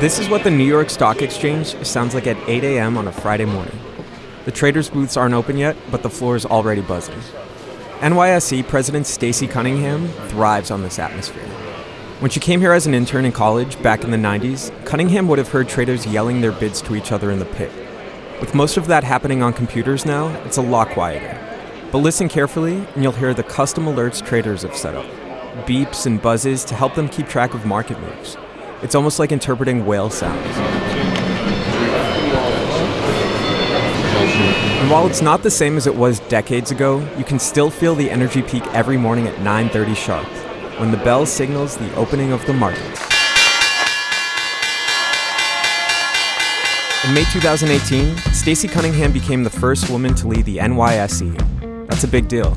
This 0.00 0.20
is 0.20 0.28
what 0.28 0.44
the 0.44 0.50
New 0.52 0.62
York 0.62 0.90
Stock 0.90 1.22
Exchange 1.22 1.74
sounds 1.84 2.14
like 2.14 2.28
at 2.28 2.36
8 2.48 2.62
a.m. 2.62 2.96
on 2.96 3.08
a 3.08 3.12
Friday 3.12 3.46
morning. 3.46 3.76
The 4.44 4.52
traders' 4.52 4.88
booths 4.88 5.16
aren't 5.16 5.34
open 5.34 5.56
yet, 5.56 5.76
but 5.90 6.04
the 6.04 6.08
floor 6.08 6.36
is 6.36 6.46
already 6.46 6.82
buzzing. 6.82 7.18
NYSE 7.98 8.68
President 8.68 9.08
Stacey 9.08 9.48
Cunningham 9.48 10.06
thrives 10.28 10.70
on 10.70 10.82
this 10.82 11.00
atmosphere. 11.00 11.48
When 12.20 12.30
she 12.30 12.38
came 12.38 12.60
here 12.60 12.72
as 12.72 12.86
an 12.86 12.94
intern 12.94 13.24
in 13.24 13.32
college 13.32 13.82
back 13.82 14.04
in 14.04 14.12
the 14.12 14.16
90s, 14.16 14.70
Cunningham 14.86 15.26
would 15.26 15.38
have 15.38 15.48
heard 15.48 15.68
traders 15.68 16.06
yelling 16.06 16.42
their 16.42 16.52
bids 16.52 16.80
to 16.82 16.94
each 16.94 17.10
other 17.10 17.32
in 17.32 17.40
the 17.40 17.44
pit. 17.44 17.72
With 18.40 18.54
most 18.54 18.76
of 18.76 18.86
that 18.86 19.02
happening 19.02 19.42
on 19.42 19.52
computers 19.52 20.06
now, 20.06 20.28
it's 20.44 20.58
a 20.58 20.62
lot 20.62 20.90
quieter. 20.90 21.36
But 21.90 21.98
listen 21.98 22.28
carefully, 22.28 22.86
and 22.94 23.02
you'll 23.02 23.10
hear 23.10 23.34
the 23.34 23.42
custom 23.42 23.86
alerts 23.86 24.24
traders 24.24 24.62
have 24.62 24.76
set 24.76 24.94
up 24.94 25.06
beeps 25.66 26.06
and 26.06 26.22
buzzes 26.22 26.64
to 26.64 26.76
help 26.76 26.94
them 26.94 27.08
keep 27.08 27.26
track 27.26 27.52
of 27.52 27.66
market 27.66 27.98
moves. 28.00 28.36
It's 28.80 28.94
almost 28.94 29.18
like 29.18 29.32
interpreting 29.32 29.84
whale 29.84 30.08
sounds. 30.08 30.56
And 34.80 34.88
while 34.88 35.04
it's 35.06 35.20
not 35.20 35.42
the 35.42 35.50
same 35.50 35.76
as 35.76 35.88
it 35.88 35.94
was 35.96 36.20
decades 36.20 36.70
ago, 36.70 37.04
you 37.18 37.24
can 37.24 37.40
still 37.40 37.70
feel 37.70 37.96
the 37.96 38.08
energy 38.08 38.40
peak 38.40 38.64
every 38.68 38.96
morning 38.96 39.26
at 39.26 39.34
9:30 39.40 39.96
sharp, 39.96 40.28
when 40.78 40.92
the 40.92 40.96
bell 40.98 41.26
signals 41.26 41.76
the 41.76 41.92
opening 41.96 42.30
of 42.30 42.46
the 42.46 42.52
markets. 42.52 43.00
In 47.04 47.14
May 47.14 47.24
2018, 47.32 48.16
Stacey 48.32 48.68
Cunningham 48.68 49.12
became 49.12 49.42
the 49.42 49.50
first 49.50 49.90
woman 49.90 50.14
to 50.14 50.28
lead 50.28 50.44
the 50.44 50.58
NYSE. 50.58 51.36
That's 51.88 52.04
a 52.04 52.08
big 52.08 52.28
deal. 52.28 52.56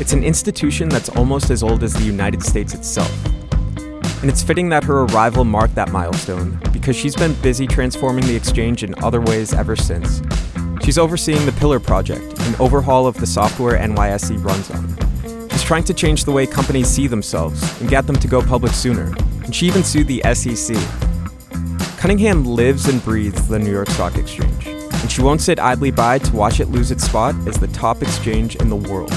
It's 0.00 0.14
an 0.14 0.24
institution 0.24 0.88
that's 0.88 1.10
almost 1.10 1.50
as 1.50 1.62
old 1.62 1.82
as 1.82 1.92
the 1.92 2.04
United 2.04 2.42
States 2.42 2.72
itself. 2.72 3.12
And 4.20 4.28
it's 4.28 4.42
fitting 4.42 4.68
that 4.70 4.82
her 4.84 5.04
arrival 5.04 5.44
marked 5.44 5.76
that 5.76 5.92
milestone 5.92 6.60
because 6.72 6.96
she's 6.96 7.14
been 7.14 7.34
busy 7.40 7.66
transforming 7.66 8.26
the 8.26 8.34
exchange 8.34 8.82
in 8.82 8.94
other 9.02 9.20
ways 9.20 9.54
ever 9.54 9.76
since. 9.76 10.22
She's 10.82 10.98
overseeing 10.98 11.44
the 11.46 11.52
Pillar 11.52 11.78
Project, 11.78 12.38
an 12.40 12.56
overhaul 12.58 13.06
of 13.06 13.14
the 13.16 13.26
software 13.26 13.78
NYSE 13.78 14.42
runs 14.42 14.70
on. 14.70 15.48
She's 15.50 15.62
trying 15.62 15.84
to 15.84 15.94
change 15.94 16.24
the 16.24 16.32
way 16.32 16.46
companies 16.46 16.88
see 16.88 17.06
themselves 17.06 17.80
and 17.80 17.88
get 17.88 18.06
them 18.06 18.16
to 18.16 18.26
go 18.26 18.42
public 18.42 18.72
sooner. 18.72 19.14
And 19.44 19.54
she 19.54 19.66
even 19.66 19.84
sued 19.84 20.08
the 20.08 20.22
SEC. 20.34 20.76
Cunningham 21.98 22.44
lives 22.44 22.88
and 22.88 23.02
breathes 23.04 23.46
the 23.48 23.58
New 23.58 23.70
York 23.70 23.90
Stock 23.90 24.16
Exchange, 24.16 24.66
and 24.66 25.10
she 25.10 25.22
won't 25.22 25.40
sit 25.40 25.58
idly 25.58 25.90
by 25.90 26.18
to 26.18 26.36
watch 26.36 26.58
it 26.58 26.68
lose 26.68 26.90
its 26.90 27.04
spot 27.04 27.34
as 27.46 27.58
the 27.58 27.68
top 27.68 28.02
exchange 28.02 28.56
in 28.56 28.68
the 28.68 28.76
world. 28.76 29.12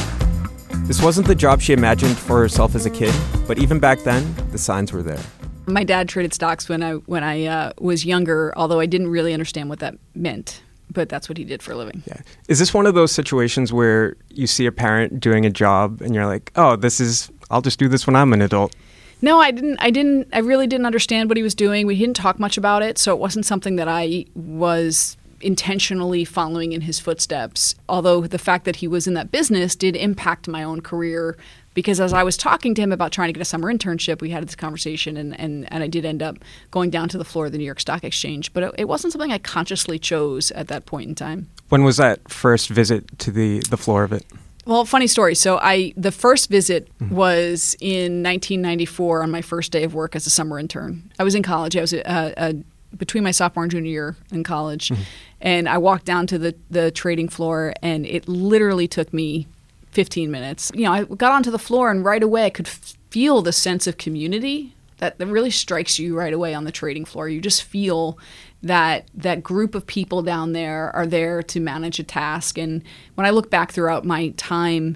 This 0.87 1.01
wasn't 1.01 1.27
the 1.27 1.35
job 1.35 1.61
she 1.61 1.73
imagined 1.73 2.17
for 2.17 2.39
herself 2.39 2.75
as 2.75 2.85
a 2.85 2.89
kid, 2.89 3.13
but 3.47 3.57
even 3.57 3.79
back 3.79 3.99
then, 3.99 4.35
the 4.51 4.57
signs 4.57 4.91
were 4.91 5.01
there. 5.01 5.19
My 5.65 5.83
dad 5.83 6.09
traded 6.09 6.33
stocks 6.33 6.67
when 6.67 6.83
I 6.83 6.93
when 6.93 7.23
I 7.23 7.45
uh, 7.45 7.71
was 7.79 8.05
younger, 8.05 8.53
although 8.57 8.79
I 8.79 8.87
didn't 8.87 9.07
really 9.07 9.31
understand 9.33 9.69
what 9.69 9.79
that 9.79 9.95
meant. 10.15 10.61
But 10.89 11.07
that's 11.07 11.29
what 11.29 11.37
he 11.37 11.45
did 11.45 11.63
for 11.63 11.71
a 11.71 11.75
living. 11.75 12.03
Yeah. 12.05 12.19
Is 12.49 12.59
this 12.59 12.73
one 12.73 12.85
of 12.85 12.95
those 12.95 13.13
situations 13.13 13.71
where 13.71 14.17
you 14.29 14.45
see 14.45 14.65
a 14.65 14.71
parent 14.73 15.21
doing 15.21 15.45
a 15.45 15.49
job 15.49 16.01
and 16.01 16.13
you're 16.13 16.25
like, 16.25 16.51
"Oh, 16.55 16.75
this 16.75 16.99
is 16.99 17.31
I'll 17.49 17.61
just 17.61 17.79
do 17.79 17.87
this 17.87 18.05
when 18.05 18.15
I'm 18.15 18.33
an 18.33 18.41
adult." 18.41 18.75
No, 19.21 19.39
I 19.39 19.51
didn't. 19.51 19.77
I 19.79 19.91
didn't. 19.91 20.27
I 20.33 20.39
really 20.39 20.67
didn't 20.67 20.85
understand 20.85 21.29
what 21.29 21.37
he 21.37 21.43
was 21.43 21.55
doing. 21.55 21.87
We 21.87 21.97
didn't 21.97 22.15
talk 22.15 22.39
much 22.39 22.57
about 22.57 22.81
it, 22.81 22.97
so 22.97 23.13
it 23.13 23.19
wasn't 23.19 23.45
something 23.45 23.77
that 23.77 23.87
I 23.87 24.25
was 24.35 25.15
intentionally 25.43 26.25
following 26.25 26.71
in 26.71 26.81
his 26.81 26.99
footsteps. 26.99 27.75
Although 27.89 28.21
the 28.21 28.39
fact 28.39 28.65
that 28.65 28.77
he 28.77 28.87
was 28.87 29.07
in 29.07 29.13
that 29.15 29.31
business 29.31 29.75
did 29.75 29.95
impact 29.95 30.47
my 30.47 30.63
own 30.63 30.81
career 30.81 31.37
because 31.73 32.01
as 32.01 32.11
I 32.11 32.23
was 32.23 32.35
talking 32.35 32.75
to 32.75 32.81
him 32.81 32.91
about 32.91 33.11
trying 33.11 33.29
to 33.29 33.33
get 33.33 33.41
a 33.41 33.45
summer 33.45 33.73
internship, 33.73 34.21
we 34.21 34.29
had 34.29 34.45
this 34.45 34.55
conversation 34.55 35.15
and, 35.15 35.39
and, 35.39 35.71
and 35.71 35.83
I 35.83 35.87
did 35.87 36.05
end 36.05 36.21
up 36.21 36.37
going 36.69 36.89
down 36.89 37.07
to 37.09 37.17
the 37.17 37.23
floor 37.23 37.45
of 37.45 37.51
the 37.51 37.57
New 37.57 37.63
York 37.63 37.79
Stock 37.79 38.03
Exchange. 38.03 38.51
But 38.53 38.63
it, 38.63 38.75
it 38.79 38.87
wasn't 38.87 39.13
something 39.13 39.31
I 39.31 39.37
consciously 39.37 39.97
chose 39.97 40.51
at 40.51 40.67
that 40.67 40.85
point 40.85 41.07
in 41.07 41.15
time. 41.15 41.49
When 41.69 41.83
was 41.83 41.97
that 41.97 42.29
first 42.29 42.69
visit 42.69 43.17
to 43.19 43.31
the, 43.31 43.59
the 43.69 43.77
floor 43.77 44.03
of 44.03 44.11
it? 44.11 44.25
Well, 44.65 44.85
funny 44.85 45.07
story. 45.07 45.33
So 45.33 45.57
I 45.57 45.93
the 45.97 46.11
first 46.11 46.49
visit 46.49 46.87
mm-hmm. 46.99 47.15
was 47.15 47.75
in 47.79 48.21
1994 48.21 49.23
on 49.23 49.31
my 49.31 49.41
first 49.41 49.71
day 49.71 49.83
of 49.83 49.95
work 49.95 50.15
as 50.15 50.27
a 50.27 50.29
summer 50.29 50.59
intern. 50.59 51.11
I 51.17 51.23
was 51.23 51.33
in 51.33 51.41
college. 51.41 51.75
I 51.75 51.81
was 51.81 51.93
a, 51.93 52.03
a, 52.05 52.55
between 52.97 53.23
my 53.23 53.31
sophomore 53.31 53.63
and 53.63 53.71
junior 53.71 53.91
year 53.91 54.15
in 54.31 54.43
college, 54.43 54.89
mm-hmm. 54.89 55.03
and 55.41 55.69
I 55.69 55.77
walked 55.77 56.05
down 56.05 56.27
to 56.27 56.37
the 56.37 56.55
the 56.69 56.91
trading 56.91 57.29
floor, 57.29 57.73
and 57.81 58.05
it 58.05 58.27
literally 58.27 58.87
took 58.87 59.13
me 59.13 59.47
15 59.91 60.31
minutes. 60.31 60.71
You 60.73 60.85
know, 60.85 60.91
I 60.91 61.03
got 61.03 61.31
onto 61.31 61.51
the 61.51 61.59
floor, 61.59 61.91
and 61.91 62.03
right 62.03 62.23
away 62.23 62.45
I 62.45 62.49
could 62.49 62.67
feel 62.67 63.41
the 63.41 63.53
sense 63.53 63.87
of 63.87 63.97
community 63.97 64.73
that, 65.01 65.17
that 65.17 65.27
really 65.27 65.51
strikes 65.51 65.99
you 65.99 66.15
right 66.15 66.33
away 66.33 66.53
on 66.53 66.63
the 66.63 66.71
trading 66.71 67.05
floor. 67.05 67.27
You 67.27 67.41
just 67.41 67.63
feel 67.63 68.17
that 68.63 69.07
that 69.15 69.41
group 69.41 69.73
of 69.73 69.87
people 69.87 70.21
down 70.21 70.53
there 70.53 70.95
are 70.95 71.07
there 71.07 71.41
to 71.41 71.59
manage 71.59 71.99
a 71.99 72.03
task. 72.03 72.57
And 72.57 72.83
when 73.15 73.25
I 73.25 73.31
look 73.31 73.49
back 73.49 73.71
throughout 73.71 74.05
my 74.05 74.29
time 74.37 74.95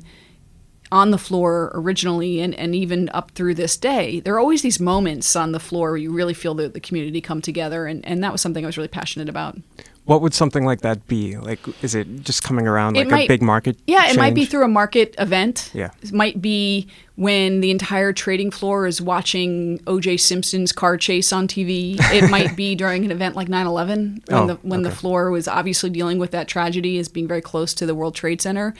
on 0.96 1.12
the 1.12 1.18
floor 1.18 1.72
originally 1.74 2.40
and, 2.40 2.56
and 2.56 2.74
even 2.74 3.10
up 3.10 3.32
through 3.32 3.54
this 3.54 3.76
day, 3.76 4.22
there 4.22 4.34
are 4.34 4.40
always 4.40 4.62
these 4.62 4.80
moments 4.80 5.36
on 5.36 5.52
the 5.52 5.60
floor 5.60 5.90
where 5.90 5.98
you 5.98 6.14
really 6.14 6.34
feel 6.34 6.56
the, 6.56 6.70
the 6.70 6.80
community 6.80 7.20
come 7.20 7.42
together. 7.42 7.86
And, 7.86 8.04
and 8.06 8.24
that 8.24 8.32
was 8.32 8.40
something 8.40 8.64
I 8.64 8.68
was 8.68 8.78
really 8.78 8.88
passionate 8.88 9.28
about. 9.28 9.58
What 10.06 10.22
would 10.22 10.34
something 10.34 10.64
like 10.64 10.82
that 10.82 11.06
be? 11.08 11.36
Like, 11.36 11.60
is 11.84 11.96
it 11.96 12.24
just 12.24 12.44
coming 12.44 12.66
around 12.66 12.96
like 12.96 13.10
might, 13.10 13.26
a 13.26 13.28
big 13.28 13.42
market? 13.42 13.78
Yeah, 13.88 14.04
change? 14.04 14.14
it 14.16 14.20
might 14.20 14.36
be 14.36 14.46
through 14.46 14.64
a 14.64 14.70
market 14.70 15.16
event. 15.18 15.70
Yeah. 15.74 15.90
It 16.02 16.14
might 16.14 16.42
be 16.42 16.88
when 17.16 17.62
the 17.62 17.72
entire 17.72 18.12
trading 18.12 18.52
floor 18.52 18.86
is 18.86 19.02
watching 19.02 19.80
O.J. 19.88 20.18
Simpson's 20.18 20.72
car 20.72 20.98
chase 20.98 21.32
on 21.32 21.48
TV. 21.48 21.98
It 22.12 22.30
might 22.30 22.56
be 22.56 22.76
during 22.76 23.06
an 23.06 23.12
event 23.12 23.36
like 23.36 23.48
9 23.48 23.66
11 23.66 24.24
when, 24.28 24.38
oh, 24.38 24.48
the, 24.48 24.56
when 24.56 24.82
okay. 24.82 24.90
the 24.90 24.96
floor 24.96 25.32
was 25.32 25.48
obviously 25.48 25.90
dealing 25.90 26.20
with 26.20 26.32
that 26.32 26.48
tragedy 26.48 26.98
as 26.98 27.08
being 27.08 27.28
very 27.28 27.42
close 27.42 27.74
to 27.76 27.86
the 27.86 27.96
World 27.96 28.16
Trade 28.16 28.42
Center. 28.42 28.74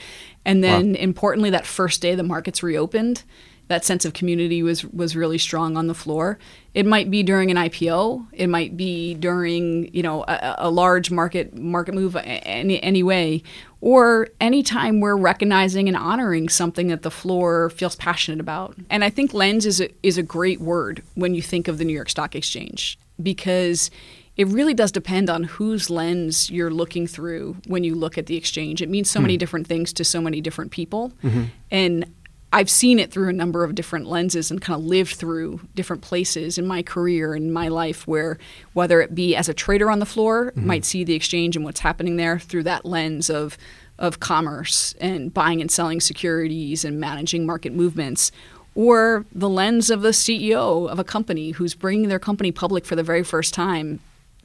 And 0.44 0.62
then, 0.62 0.92
wow. 0.92 0.98
importantly, 0.98 1.50
that 1.50 1.66
first 1.66 2.02
day 2.02 2.14
the 2.14 2.22
markets 2.22 2.62
reopened 2.62 3.22
that 3.68 3.84
sense 3.84 4.04
of 4.04 4.12
community 4.12 4.62
was 4.62 4.84
was 4.84 5.16
really 5.16 5.38
strong 5.38 5.76
on 5.76 5.86
the 5.86 5.94
floor. 5.94 6.38
It 6.74 6.86
might 6.86 7.10
be 7.10 7.22
during 7.22 7.50
an 7.50 7.56
IPO. 7.56 8.26
It 8.32 8.46
might 8.48 8.76
be 8.76 9.14
during 9.14 9.92
you 9.92 10.02
know 10.02 10.24
a, 10.28 10.56
a 10.58 10.70
large 10.70 11.10
market 11.10 11.56
market 11.56 11.94
move 11.94 12.16
any 12.16 12.80
anyway, 12.82 13.42
or 13.86 14.26
anytime 14.40 14.98
we're 14.98 15.14
recognizing 15.14 15.86
and 15.86 15.96
honoring 15.96 16.48
something 16.48 16.88
that 16.88 17.02
the 17.02 17.10
floor 17.10 17.70
feels 17.70 17.94
passionate 17.94 18.40
about. 18.40 18.74
And 18.90 19.04
I 19.04 19.10
think 19.10 19.32
lens 19.32 19.64
is 19.64 19.80
a, 19.80 19.88
is 20.02 20.18
a 20.18 20.24
great 20.24 20.60
word 20.60 21.04
when 21.14 21.36
you 21.36 21.40
think 21.40 21.68
of 21.68 21.78
the 21.78 21.84
New 21.84 21.92
York 21.92 22.10
Stock 22.10 22.34
Exchange 22.34 22.98
because 23.22 23.92
it 24.36 24.48
really 24.48 24.74
does 24.74 24.90
depend 24.90 25.30
on 25.30 25.44
whose 25.44 25.88
lens 25.88 26.50
you're 26.50 26.72
looking 26.72 27.06
through 27.06 27.58
when 27.68 27.84
you 27.84 27.94
look 27.94 28.18
at 28.18 28.26
the 28.26 28.36
exchange. 28.36 28.82
It 28.82 28.88
means 28.88 29.08
so 29.08 29.20
mm. 29.20 29.22
many 29.22 29.36
different 29.36 29.68
things 29.68 29.92
to 29.92 30.04
so 30.04 30.20
many 30.20 30.40
different 30.40 30.72
people. 30.72 31.12
Mm-hmm. 31.22 31.44
And 31.70 32.12
I've 32.52 32.70
seen 32.70 32.98
it 32.98 33.10
through 33.10 33.28
a 33.28 33.32
number 33.32 33.64
of 33.64 33.74
different 33.74 34.06
lenses 34.06 34.50
and 34.50 34.62
kind 34.62 34.80
of 34.80 34.86
lived 34.86 35.16
through 35.16 35.60
different 35.74 36.02
places 36.02 36.58
in 36.58 36.66
my 36.66 36.82
career 36.82 37.34
and 37.34 37.52
my 37.52 37.68
life 37.68 38.06
where 38.06 38.38
whether 38.72 39.00
it 39.00 39.14
be 39.14 39.34
as 39.34 39.48
a 39.48 39.54
trader 39.54 39.90
on 39.90 39.98
the 39.98 40.06
floor 40.06 40.52
mm-hmm. 40.52 40.66
might 40.66 40.84
see 40.84 41.04
the 41.04 41.14
exchange 41.14 41.56
and 41.56 41.64
what's 41.64 41.80
happening 41.80 42.16
there 42.16 42.38
through 42.38 42.62
that 42.62 42.84
lens 42.84 43.28
of 43.28 43.58
of 43.98 44.20
commerce 44.20 44.94
and 45.00 45.32
buying 45.32 45.60
and 45.60 45.70
selling 45.70 46.00
securities 46.00 46.84
and 46.84 47.00
managing 47.00 47.46
market 47.46 47.72
movements 47.72 48.30
or 48.76 49.24
the 49.32 49.48
lens 49.48 49.90
of 49.90 50.02
the 50.02 50.10
CEO 50.10 50.88
of 50.88 50.98
a 50.98 51.04
company 51.04 51.52
who's 51.52 51.74
bringing 51.74 52.08
their 52.08 52.18
company 52.18 52.52
public 52.52 52.84
for 52.84 52.94
the 52.94 53.02
very 53.02 53.24
first 53.24 53.54
time. 53.54 53.98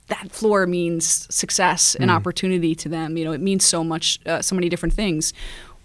That 0.08 0.32
floor 0.32 0.66
means 0.66 1.28
success 1.34 1.96
and 1.96 2.10
opportunity 2.10 2.74
to 2.76 2.90
them. 2.90 3.18
You 3.18 3.26
know, 3.26 3.34
it 3.34 3.42
means 3.42 3.66
so 3.66 3.84
much, 3.84 4.20
uh, 4.26 4.42
so 4.42 4.56
many 4.56 4.70
different 4.70 4.94
things. 4.94 5.34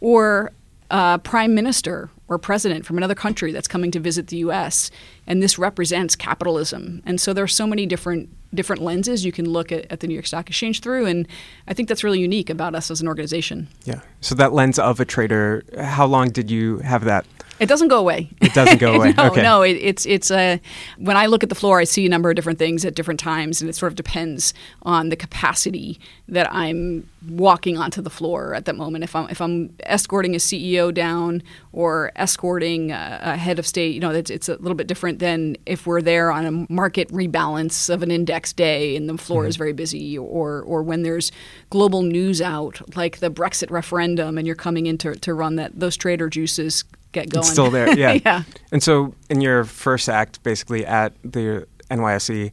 Or 0.00 0.52
a 0.90 1.18
prime 1.18 1.54
minister 1.54 2.10
or 2.28 2.38
president 2.38 2.84
from 2.84 2.96
another 2.96 3.14
country 3.14 3.52
that's 3.52 3.68
coming 3.68 3.90
to 3.92 4.00
visit 4.00 4.28
the 4.28 4.38
U.S. 4.38 4.90
and 5.26 5.42
this 5.42 5.58
represents 5.58 6.16
capitalism. 6.16 7.02
And 7.06 7.20
so 7.20 7.32
there 7.32 7.44
are 7.44 7.48
so 7.48 7.66
many 7.66 7.86
different 7.86 8.30
different 8.54 8.80
lenses 8.80 9.24
you 9.24 9.32
can 9.32 9.48
look 9.48 9.70
at, 9.70 9.90
at 9.92 10.00
the 10.00 10.06
New 10.06 10.14
York 10.14 10.26
Stock 10.26 10.48
Exchange 10.48 10.80
through, 10.80 11.06
and 11.06 11.28
I 11.68 11.74
think 11.74 11.88
that's 11.88 12.02
really 12.02 12.20
unique 12.20 12.48
about 12.48 12.74
us 12.74 12.90
as 12.90 13.00
an 13.00 13.08
organization. 13.08 13.68
Yeah. 13.84 14.00
So 14.20 14.34
that 14.36 14.52
lens 14.52 14.78
of 14.78 14.98
a 14.98 15.04
trader, 15.04 15.62
how 15.78 16.06
long 16.06 16.30
did 16.30 16.50
you 16.50 16.78
have 16.78 17.04
that? 17.04 17.26
It 17.58 17.66
doesn't 17.68 17.88
go 17.88 17.98
away. 17.98 18.28
It 18.42 18.52
doesn't 18.54 18.78
go 18.78 18.94
away. 18.96 19.12
no, 19.16 19.26
okay. 19.30 19.42
no. 19.42 19.62
It, 19.62 19.72
it's 19.76 20.04
it's 20.06 20.30
a 20.30 20.60
when 20.98 21.16
I 21.16 21.26
look 21.26 21.42
at 21.42 21.48
the 21.48 21.54
floor, 21.54 21.80
I 21.80 21.84
see 21.84 22.04
a 22.06 22.08
number 22.08 22.28
of 22.30 22.36
different 22.36 22.58
things 22.58 22.84
at 22.84 22.94
different 22.94 23.18
times, 23.20 23.60
and 23.60 23.70
it 23.70 23.74
sort 23.74 23.92
of 23.92 23.96
depends 23.96 24.52
on 24.82 25.08
the 25.08 25.16
capacity 25.16 25.98
that 26.28 26.52
I'm 26.52 27.08
walking 27.28 27.76
onto 27.78 28.00
the 28.02 28.10
floor 28.10 28.54
at 28.54 28.66
that 28.66 28.76
moment. 28.76 29.04
If 29.04 29.16
I'm 29.16 29.28
if 29.30 29.40
I'm 29.40 29.74
escorting 29.84 30.34
a 30.34 30.38
CEO 30.38 30.92
down 30.92 31.42
or 31.72 32.12
escorting 32.16 32.90
a, 32.92 33.20
a 33.22 33.36
head 33.36 33.58
of 33.58 33.66
state, 33.66 33.94
you 33.94 34.00
know, 34.00 34.10
it's, 34.10 34.30
it's 34.30 34.48
a 34.48 34.56
little 34.56 34.74
bit 34.74 34.86
different 34.86 35.18
than 35.18 35.56
if 35.66 35.86
we're 35.86 36.02
there 36.02 36.30
on 36.30 36.44
a 36.46 36.72
market 36.72 37.08
rebalance 37.10 37.88
of 37.92 38.02
an 38.02 38.10
index 38.10 38.52
day 38.52 38.96
and 38.96 39.08
the 39.08 39.16
floor 39.16 39.42
Mm-hmm. 39.42 39.48
is 39.48 39.56
very 39.56 39.72
busy, 39.72 40.16
or 40.18 40.62
or 40.62 40.82
when 40.82 41.02
there's 41.02 41.32
global 41.70 42.02
news 42.02 42.40
out 42.42 42.80
like 42.96 43.18
the 43.18 43.30
Brexit 43.30 43.70
referendum, 43.70 44.38
and 44.38 44.46
you're 44.46 44.56
coming 44.56 44.86
in 44.86 44.98
to, 44.98 45.14
to 45.14 45.34
run 45.34 45.56
that. 45.56 45.78
Those 45.78 45.96
trader 45.96 46.28
juices 46.28 46.84
get 47.12 47.28
going. 47.30 47.42
It's 47.42 47.50
still 47.50 47.70
there. 47.70 47.86
Yeah. 47.98 48.18
yeah. 48.24 48.42
And 48.72 48.82
so 48.82 49.14
in 49.30 49.40
your 49.40 49.64
first 49.64 50.08
act, 50.08 50.42
basically 50.42 50.84
at 50.84 51.12
the 51.22 51.66
NYSE, 51.90 52.52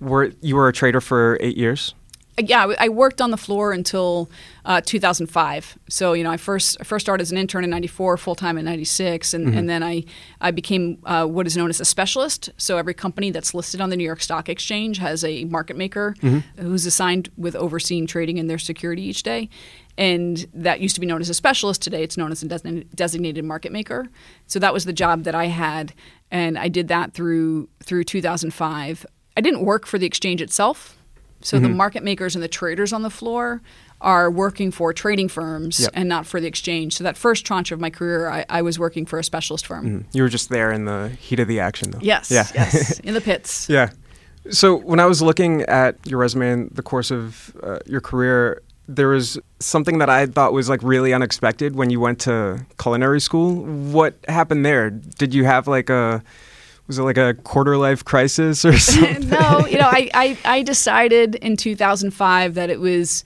were 0.00 0.32
you 0.40 0.56
were 0.56 0.68
a 0.68 0.72
trader 0.72 1.00
for 1.00 1.38
eight 1.40 1.56
years? 1.56 1.94
Yeah, 2.38 2.72
I 2.78 2.88
worked 2.88 3.20
on 3.20 3.30
the 3.30 3.36
floor 3.36 3.72
until 3.72 4.30
uh, 4.64 4.80
2005. 4.80 5.78
So 5.88 6.12
you 6.14 6.24
know, 6.24 6.30
I 6.30 6.36
first 6.38 6.78
I 6.80 6.84
first 6.84 7.04
started 7.04 7.22
as 7.22 7.30
an 7.30 7.36
intern 7.38 7.62
in 7.64 7.70
'94, 7.70 8.16
full 8.16 8.34
time 8.34 8.56
in 8.56 8.64
'96, 8.64 9.34
and, 9.34 9.54
and 9.54 9.68
then 9.68 9.82
I 9.82 10.04
I 10.40 10.50
became 10.50 10.98
uh, 11.04 11.26
what 11.26 11.46
is 11.46 11.56
known 11.56 11.68
as 11.70 11.80
a 11.80 11.84
specialist. 11.84 12.48
So 12.56 12.78
every 12.78 12.94
company 12.94 13.30
that's 13.30 13.52
listed 13.52 13.80
on 13.80 13.90
the 13.90 13.96
New 13.96 14.04
York 14.04 14.22
Stock 14.22 14.48
Exchange 14.48 14.98
has 14.98 15.24
a 15.24 15.44
market 15.44 15.76
maker 15.76 16.14
who's 16.58 16.86
assigned 16.86 17.30
with 17.36 17.54
overseeing 17.54 18.06
trading 18.06 18.38
in 18.38 18.46
their 18.46 18.58
security 18.58 19.02
each 19.02 19.22
day. 19.22 19.48
And 19.98 20.46
that 20.54 20.80
used 20.80 20.94
to 20.94 21.00
be 21.02 21.06
known 21.06 21.20
as 21.20 21.28
a 21.28 21.34
specialist. 21.34 21.82
Today, 21.82 22.02
it's 22.02 22.16
known 22.16 22.32
as 22.32 22.42
a 22.42 22.48
designated- 22.48 22.96
designated 22.96 23.44
market 23.44 23.72
maker. 23.72 24.06
So 24.46 24.58
that 24.58 24.72
was 24.72 24.86
the 24.86 24.92
job 24.94 25.24
that 25.24 25.34
I 25.34 25.46
had, 25.48 25.92
and 26.30 26.56
I 26.58 26.68
did 26.68 26.88
that 26.88 27.12
through 27.12 27.68
through 27.84 28.04
2005. 28.04 29.04
I 29.36 29.40
didn't 29.42 29.64
work 29.64 29.86
for 29.86 29.98
the 29.98 30.06
exchange 30.06 30.40
itself. 30.40 30.96
So 31.44 31.58
the 31.58 31.68
market 31.68 32.02
makers 32.02 32.34
and 32.34 32.42
the 32.42 32.48
traders 32.48 32.92
on 32.92 33.02
the 33.02 33.10
floor 33.10 33.60
are 34.00 34.30
working 34.30 34.70
for 34.72 34.92
trading 34.92 35.28
firms 35.28 35.80
Yep. 35.80 35.90
and 35.94 36.08
not 36.08 36.26
for 36.26 36.40
the 36.40 36.46
exchange. 36.48 36.96
So 36.96 37.04
that 37.04 37.16
first 37.16 37.46
tranche 37.46 37.70
of 37.70 37.78
my 37.80 37.90
career, 37.90 38.28
I, 38.28 38.44
I 38.48 38.62
was 38.62 38.78
working 38.78 39.06
for 39.06 39.18
a 39.18 39.24
specialist 39.24 39.66
firm. 39.66 40.06
You 40.12 40.22
were 40.22 40.28
just 40.28 40.48
there 40.48 40.72
in 40.72 40.84
the 40.86 41.08
heat 41.20 41.38
of 41.40 41.46
the 41.48 41.60
action, 41.60 41.92
though. 41.92 42.00
Yes, 42.02 42.30
Yeah. 42.30 42.46
yes, 42.54 42.98
in 43.04 43.14
the 43.14 43.20
pits. 43.20 43.68
Yeah. 43.68 43.90
So 44.50 44.74
when 44.76 44.98
I 44.98 45.06
was 45.06 45.22
looking 45.22 45.62
at 45.62 45.96
your 46.04 46.18
resume 46.18 46.50
in 46.50 46.70
the 46.72 46.82
course 46.82 47.12
of 47.12 47.54
uh, 47.62 47.78
your 47.86 48.00
career, 48.00 48.60
there 48.88 49.06
was 49.08 49.38
something 49.60 49.98
that 49.98 50.10
I 50.10 50.26
thought 50.26 50.52
was 50.52 50.68
like 50.68 50.82
really 50.82 51.14
unexpected 51.14 51.76
when 51.76 51.88
you 51.90 52.00
went 52.00 52.18
to 52.22 52.66
culinary 52.80 53.20
school. 53.20 53.62
What 53.64 54.14
happened 54.26 54.66
there? 54.66 54.90
Did 54.90 55.32
you 55.32 55.44
have 55.44 55.68
like 55.68 55.88
a 55.90 56.24
was 56.86 56.98
it 56.98 57.02
like 57.02 57.16
a 57.16 57.34
quarter 57.34 57.76
life 57.76 58.04
crisis 58.04 58.64
or 58.64 58.78
something? 58.78 59.28
no, 59.30 59.66
you 59.66 59.78
know, 59.78 59.88
I, 59.88 60.10
I, 60.14 60.38
I 60.44 60.62
decided 60.62 61.36
in 61.36 61.56
2005 61.56 62.54
that 62.54 62.70
it 62.70 62.80
was 62.80 63.24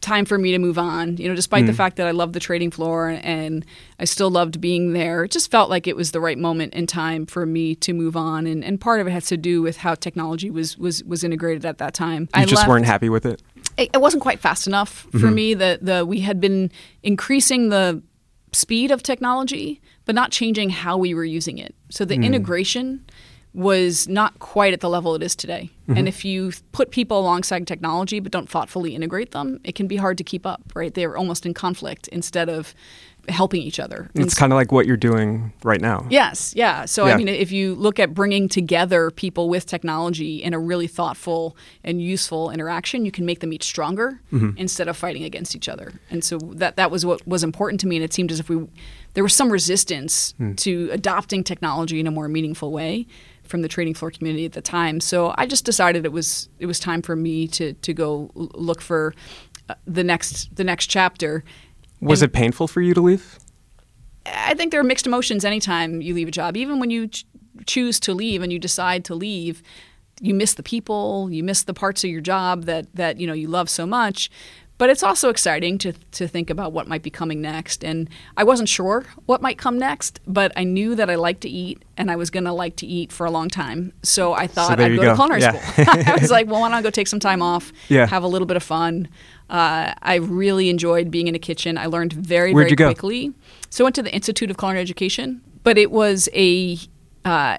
time 0.00 0.24
for 0.24 0.38
me 0.38 0.52
to 0.52 0.58
move 0.58 0.78
on. 0.78 1.16
You 1.16 1.28
know, 1.28 1.34
despite 1.34 1.66
the 1.66 1.72
hmm. 1.72 1.76
fact 1.76 1.96
that 1.96 2.06
I 2.06 2.10
loved 2.10 2.32
the 2.32 2.40
trading 2.40 2.70
floor 2.70 3.18
and 3.22 3.64
I 3.98 4.04
still 4.04 4.30
loved 4.30 4.60
being 4.60 4.92
there, 4.92 5.24
it 5.24 5.30
just 5.30 5.50
felt 5.50 5.70
like 5.70 5.86
it 5.86 5.96
was 5.96 6.12
the 6.12 6.20
right 6.20 6.38
moment 6.38 6.74
in 6.74 6.86
time 6.86 7.26
for 7.26 7.46
me 7.46 7.74
to 7.76 7.92
move 7.92 8.16
on. 8.16 8.46
And, 8.46 8.64
and 8.64 8.80
part 8.80 9.00
of 9.00 9.06
it 9.06 9.10
has 9.10 9.26
to 9.26 9.36
do 9.36 9.62
with 9.62 9.78
how 9.78 9.94
technology 9.94 10.50
was 10.50 10.76
was, 10.78 11.02
was 11.04 11.24
integrated 11.24 11.64
at 11.64 11.78
that 11.78 11.94
time. 11.94 12.22
You 12.22 12.42
I 12.42 12.44
just 12.44 12.56
left- 12.56 12.68
weren't 12.68 12.86
happy 12.86 13.08
with 13.08 13.26
it. 13.26 13.42
it, 13.76 13.90
it 13.94 14.00
wasn't 14.00 14.22
quite 14.22 14.40
fast 14.40 14.66
enough 14.66 15.06
for 15.12 15.28
hmm. 15.28 15.34
me. 15.34 15.54
The 15.54 15.78
the 15.80 16.06
we 16.06 16.20
had 16.20 16.40
been 16.40 16.70
increasing 17.02 17.70
the 17.70 18.02
speed 18.52 18.90
of 18.90 19.02
technology, 19.02 19.80
but 20.04 20.14
not 20.14 20.30
changing 20.30 20.70
how 20.70 20.96
we 20.96 21.14
were 21.14 21.24
using 21.24 21.58
it. 21.58 21.74
So 21.90 22.04
the 22.04 22.16
hmm. 22.16 22.24
integration 22.24 23.04
was 23.56 24.06
not 24.06 24.38
quite 24.38 24.74
at 24.74 24.80
the 24.80 24.88
level 24.88 25.14
it 25.14 25.22
is 25.22 25.34
today. 25.34 25.70
And 25.88 25.96
mm-hmm. 25.96 26.06
if 26.08 26.26
you 26.26 26.52
put 26.72 26.90
people 26.90 27.18
alongside 27.18 27.66
technology 27.66 28.20
but 28.20 28.30
don't 28.30 28.50
thoughtfully 28.50 28.94
integrate 28.94 29.30
them, 29.30 29.60
it 29.64 29.74
can 29.74 29.86
be 29.86 29.96
hard 29.96 30.18
to 30.18 30.24
keep 30.24 30.44
up, 30.44 30.60
right? 30.74 30.92
They're 30.92 31.16
almost 31.16 31.46
in 31.46 31.54
conflict 31.54 32.06
instead 32.08 32.50
of 32.50 32.74
helping 33.28 33.62
each 33.62 33.80
other. 33.80 34.10
It's 34.14 34.34
kind 34.34 34.52
of 34.52 34.56
like 34.56 34.72
what 34.72 34.86
you're 34.86 34.96
doing 34.96 35.52
right 35.64 35.80
now. 35.80 36.06
Yes, 36.10 36.54
yeah. 36.56 36.84
So 36.84 37.06
Yeah. 37.06 37.14
I 37.14 37.16
mean, 37.16 37.28
if 37.28 37.52
you 37.52 37.74
look 37.74 37.98
at 37.98 38.14
bringing 38.14 38.48
together 38.48 39.10
people 39.10 39.48
with 39.48 39.66
technology 39.66 40.42
in 40.42 40.54
a 40.54 40.58
really 40.58 40.86
thoughtful 40.86 41.56
and 41.84 42.00
useful 42.00 42.50
interaction, 42.50 43.04
you 43.04 43.12
can 43.12 43.26
make 43.26 43.40
them 43.40 43.52
each 43.52 43.64
stronger 43.64 44.20
instead 44.56 44.88
of 44.88 44.96
fighting 44.96 45.24
against 45.24 45.56
each 45.56 45.68
other. 45.68 45.92
And 46.10 46.22
so 46.22 46.38
that 46.38 46.76
that 46.76 46.90
was 46.90 47.06
what 47.06 47.26
was 47.26 47.42
important 47.42 47.80
to 47.80 47.86
me. 47.86 47.96
And 47.96 48.04
it 48.04 48.12
seemed 48.12 48.30
as 48.30 48.40
if 48.40 48.48
we 48.48 48.66
there 49.14 49.22
was 49.22 49.34
some 49.34 49.50
resistance 49.50 50.34
to 50.56 50.90
adopting 50.92 51.42
technology 51.42 52.00
in 52.00 52.06
a 52.06 52.10
more 52.10 52.28
meaningful 52.28 52.70
way 52.70 53.06
from 53.44 53.62
the 53.62 53.68
trading 53.68 53.94
floor 53.94 54.10
community 54.10 54.44
at 54.44 54.52
the 54.52 54.60
time. 54.60 55.00
So 55.00 55.32
I 55.38 55.46
just 55.46 55.64
decided 55.64 56.04
it 56.04 56.12
was 56.12 56.48
it 56.58 56.66
was 56.66 56.78
time 56.78 57.02
for 57.02 57.16
me 57.16 57.48
to 57.48 57.72
to 57.72 57.94
go 57.94 58.30
look 58.34 58.80
for 58.82 59.14
uh, 59.68 59.74
the 59.86 60.04
next 60.04 60.54
the 60.56 60.64
next 60.64 60.86
chapter. 60.88 61.44
Was 62.00 62.22
And- 62.22 62.30
it 62.30 62.32
painful 62.32 62.68
for 62.68 62.80
you 62.80 62.94
to 62.94 63.00
leave? 63.00 63.38
I 64.26 64.54
think 64.54 64.72
there 64.72 64.80
are 64.80 64.84
mixed 64.84 65.06
emotions 65.06 65.44
anytime 65.44 66.02
you 66.02 66.12
leave 66.14 66.28
a 66.28 66.32
job. 66.32 66.56
Even 66.56 66.80
when 66.80 66.90
you 66.90 67.06
ch- 67.06 67.24
choose 67.66 68.00
to 68.00 68.12
leave 68.12 68.42
and 68.42 68.52
you 68.52 68.58
decide 68.58 69.04
to 69.04 69.14
leave, 69.14 69.62
you 70.20 70.34
miss 70.34 70.54
the 70.54 70.62
people, 70.64 71.28
you 71.30 71.44
miss 71.44 71.62
the 71.62 71.74
parts 71.74 72.02
of 72.02 72.10
your 72.10 72.20
job 72.20 72.64
that 72.64 72.86
that 72.94 73.20
you 73.20 73.26
know 73.26 73.32
you 73.34 73.46
love 73.48 73.68
so 73.70 73.86
much. 73.86 74.28
But 74.78 74.90
it's 74.90 75.02
also 75.02 75.30
exciting 75.30 75.78
to 75.78 75.92
to 76.12 76.28
think 76.28 76.50
about 76.50 76.72
what 76.72 76.86
might 76.86 77.02
be 77.02 77.08
coming 77.10 77.40
next. 77.40 77.82
And 77.82 78.10
I 78.36 78.44
wasn't 78.44 78.68
sure 78.68 79.06
what 79.24 79.40
might 79.40 79.56
come 79.56 79.78
next, 79.78 80.20
but 80.26 80.52
I 80.54 80.64
knew 80.64 80.94
that 80.94 81.08
I 81.08 81.14
liked 81.14 81.40
to 81.42 81.48
eat 81.48 81.82
and 81.96 82.10
I 82.10 82.16
was 82.16 82.28
going 82.28 82.44
to 82.44 82.52
like 82.52 82.76
to 82.76 82.86
eat 82.86 83.10
for 83.10 83.24
a 83.24 83.30
long 83.30 83.48
time. 83.48 83.94
So 84.02 84.34
I 84.34 84.46
thought 84.46 84.76
there 84.76 84.86
I'd 84.86 84.92
you 84.92 85.00
go, 85.00 85.08
to 85.10 85.14
culinary 85.14 85.40
Yeah. 85.40 85.52
school. 85.72 85.84
I 86.14 86.18
was 86.20 86.30
like, 86.30 86.46
well, 86.46 86.60
why 86.60 86.68
don't 86.68 86.74
I 86.78 86.82
go 86.82 86.90
take 86.90 87.08
some 87.08 87.20
time 87.20 87.40
off, 87.40 87.72
Yeah. 87.88 88.06
have 88.06 88.22
a 88.22 88.28
little 88.28 88.46
bit 88.46 88.58
of 88.58 88.62
fun. 88.62 89.08
Uh, 89.48 89.94
I 90.02 90.16
really 90.16 90.68
enjoyed 90.68 91.10
being 91.10 91.26
in 91.28 91.34
a 91.34 91.38
kitchen. 91.38 91.78
I 91.78 91.86
learned 91.86 92.12
very, 92.12 92.52
Where'd 92.52 92.64
very 92.66 92.70
you 92.72 92.76
go? 92.76 92.86
quickly. 92.88 93.32
So 93.70 93.82
I 93.82 93.86
went 93.86 93.94
to 93.96 94.02
the 94.02 94.12
Institute 94.12 94.50
of 94.50 94.58
Culinary 94.58 94.82
Education, 94.82 95.40
but 95.62 95.78
it 95.78 95.90
was 95.90 96.28
a, 96.34 96.76
uh, 97.24 97.58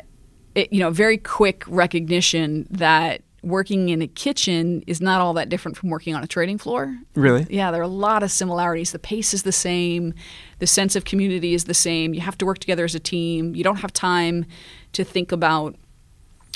it, 0.53 0.71
you 0.71 0.79
know, 0.81 0.91
very 0.91 1.17
quick 1.17 1.63
recognition 1.67 2.67
that 2.69 3.21
working 3.43 3.89
in 3.89 4.01
a 4.01 4.07
kitchen 4.07 4.83
is 4.87 4.99
not 4.99 5.21
all 5.21 5.33
that 5.33 5.49
different 5.49 5.77
from 5.77 5.89
working 5.89 6.15
on 6.15 6.23
a 6.23 6.27
trading 6.27 6.57
floor. 6.57 6.97
Really? 7.15 7.45
Yeah, 7.49 7.71
there 7.71 7.79
are 7.79 7.83
a 7.83 7.87
lot 7.87 8.23
of 8.23 8.31
similarities. 8.31 8.91
The 8.91 8.99
pace 8.99 9.33
is 9.33 9.43
the 9.43 9.51
same, 9.51 10.13
the 10.59 10.67
sense 10.67 10.95
of 10.95 11.05
community 11.05 11.53
is 11.53 11.65
the 11.65 11.73
same. 11.73 12.13
You 12.13 12.21
have 12.21 12.37
to 12.39 12.45
work 12.45 12.59
together 12.59 12.83
as 12.83 12.95
a 12.95 12.99
team. 12.99 13.55
You 13.55 13.63
don't 13.63 13.77
have 13.77 13.93
time 13.93 14.45
to 14.93 15.03
think 15.03 15.31
about 15.31 15.75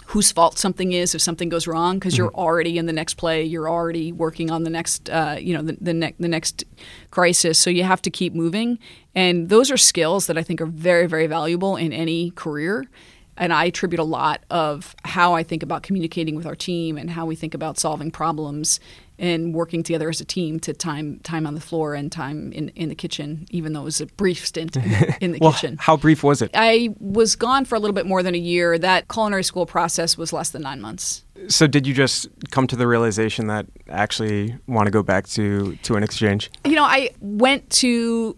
whose 0.08 0.30
fault 0.30 0.58
something 0.58 0.92
is 0.92 1.16
if 1.16 1.22
something 1.22 1.48
goes 1.48 1.68
wrong 1.68 1.98
because 1.98 2.18
you're 2.18 2.34
already 2.34 2.78
in 2.78 2.86
the 2.86 2.92
next 2.92 3.14
play 3.14 3.46
you're 3.46 3.70
already 3.70 4.12
working 4.12 4.52
on 4.52 4.64
the 4.64 4.70
next 4.70 5.10
uh, 5.10 5.38
you 5.40 5.54
know 5.54 5.62
the, 5.62 5.78
the, 5.80 5.94
ne- 5.94 6.16
the 6.20 6.28
next 6.28 6.66
crisis 7.12 7.58
so 7.58 7.70
you 7.70 7.84
have 7.84 8.02
to 8.02 8.10
keep 8.10 8.34
moving 8.34 8.78
and 9.16 9.48
those 9.48 9.72
are 9.72 9.78
skills 9.78 10.28
that 10.28 10.38
i 10.38 10.44
think 10.44 10.60
are 10.60 10.66
very 10.66 11.08
very 11.08 11.28
valuable 11.28 11.78
in 11.78 11.94
any 11.94 12.32
career 12.32 12.86
and 13.42 13.52
i 13.52 13.66
attribute 13.66 14.00
a 14.00 14.06
lot 14.06 14.42
of 14.50 14.96
how 15.04 15.34
i 15.34 15.44
think 15.44 15.62
about 15.64 15.84
communicating 15.84 16.36
with 16.36 16.46
our 16.46 16.56
team 16.56 16.98
and 16.98 17.10
how 17.10 17.26
we 17.26 17.36
think 17.36 17.54
about 17.54 17.78
solving 17.78 18.10
problems 18.10 18.80
and 19.20 19.54
working 19.54 19.84
together 19.84 20.10
as 20.10 20.22
a 20.22 20.26
team 20.26 20.60
to 20.60 20.74
time 20.74 21.20
time 21.24 21.46
on 21.46 21.56
the 21.56 21.62
floor 21.62 21.94
and 21.94 22.12
time 22.12 22.54
in, 22.54 22.70
in 22.70 22.88
the 22.88 22.96
kitchen 22.96 23.46
even 23.50 23.74
though 23.74 23.82
it 23.82 23.86
was 23.86 24.00
a 24.00 24.06
brief 24.06 24.46
stint 24.46 24.78
in 24.78 24.90
the, 24.90 25.18
in 25.20 25.32
the 25.34 25.40
Well, 25.42 25.52
kitchen 25.52 25.78
how 25.80 25.98
brief 25.98 26.24
was 26.24 26.42
it? 26.42 26.52
I 26.54 26.94
was 27.00 27.36
gone 27.36 27.66
for 27.66 27.76
a 27.76 27.80
little 27.80 27.96
bit 27.96 28.06
more 28.06 28.22
than 28.22 28.36
a 28.36 28.38
year. 28.38 28.78
That 28.78 29.08
culinary 29.08 29.44
school 29.44 29.66
process 29.66 30.18
was 30.18 30.32
less 30.32 30.52
than 30.52 30.62
nine 30.62 30.80
months. 30.80 31.24
So 31.48 31.66
did 31.66 31.88
you 31.88 31.94
just 31.94 32.28
come 32.52 32.68
to 32.68 32.76
the 32.76 32.88
realization 32.88 33.48
that 33.48 33.66
actually 33.90 34.56
want 34.68 34.86
to 34.86 34.92
go 34.92 35.02
back 35.02 35.28
to 35.30 35.76
to 35.78 35.96
an 35.96 36.04
exchange? 36.04 36.52
You 36.64 36.76
know, 36.76 36.84
I 36.84 37.10
went 37.20 37.70
to 37.72 38.38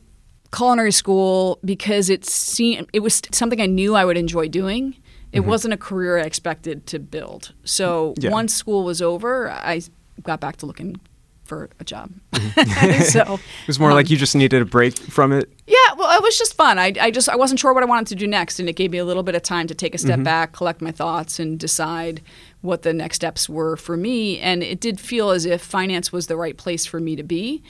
culinary 0.56 0.92
school 0.92 1.60
because 1.66 2.10
it 2.10 2.24
seemed 2.26 2.88
it 2.94 3.00
was 3.00 3.22
something 3.32 3.60
I 3.60 3.66
knew 3.66 3.96
I 3.96 4.06
would 4.06 4.18
enjoy 4.18 4.48
doing. 4.48 4.96
It 5.32 5.42
wasn't 5.42 5.74
a 5.74 5.78
career 5.78 6.20
I 6.20 6.22
expected 6.22 6.86
to 6.88 7.00
build. 7.00 7.54
So 7.64 8.14
Yeah. 8.20 8.30
once 8.30 8.54
school 8.54 8.84
was 8.84 9.02
over, 9.02 9.50
I 9.50 9.82
got 10.22 10.40
back 10.40 10.58
to 10.58 10.68
looking 10.68 11.00
for 11.44 11.70
a 11.80 11.84
job. 11.84 12.12
Mm-hmm. 12.34 13.02
so 13.16 13.34
It 13.34 13.68
was 13.68 13.80
more 13.80 13.90
um, 13.90 13.96
like 13.96 14.12
you 14.12 14.16
just 14.18 14.36
needed 14.36 14.62
a 14.62 14.66
break 14.66 14.96
from 14.98 15.32
it. 15.32 15.52
yeah, 15.66 15.76
well, 15.98 16.16
it 16.16 16.22
was 16.22 16.38
just 16.38 16.54
fun. 16.56 16.78
I, 16.78 16.94
I 17.02 17.10
just 17.10 17.28
I 17.30 17.36
wasn't 17.36 17.60
sure 17.60 17.74
what 17.74 17.82
I 17.84 17.88
wanted 17.88 18.08
to 18.08 18.16
do 18.16 18.28
next, 18.28 18.60
and 18.60 18.70
it 18.70 18.76
gave 18.76 18.92
me 18.92 19.00
a 19.00 19.06
little 19.06 19.24
bit 19.24 19.34
of 19.36 19.42
time 19.42 19.66
to 19.68 19.76
take 19.76 19.96
a 19.96 19.98
step 19.98 20.22
back, 20.24 20.52
collect 20.54 20.82
my 20.82 20.92
thoughts, 20.92 21.40
and 21.40 21.60
decide 21.60 22.22
what 22.62 22.84
the 22.84 22.94
next 22.94 23.16
steps 23.18 23.50
were 23.50 23.76
for 23.76 23.98
me. 23.98 24.40
And 24.40 24.62
it 24.64 24.80
did 24.80 25.00
feel 25.00 25.32
as 25.32 25.46
if 25.46 25.62
finance 25.64 26.12
was 26.14 26.28
the 26.28 26.38
right 26.38 26.56
place 26.58 26.86
for 26.86 27.00
me 27.00 27.16
to 27.16 27.24
be. 27.24 27.64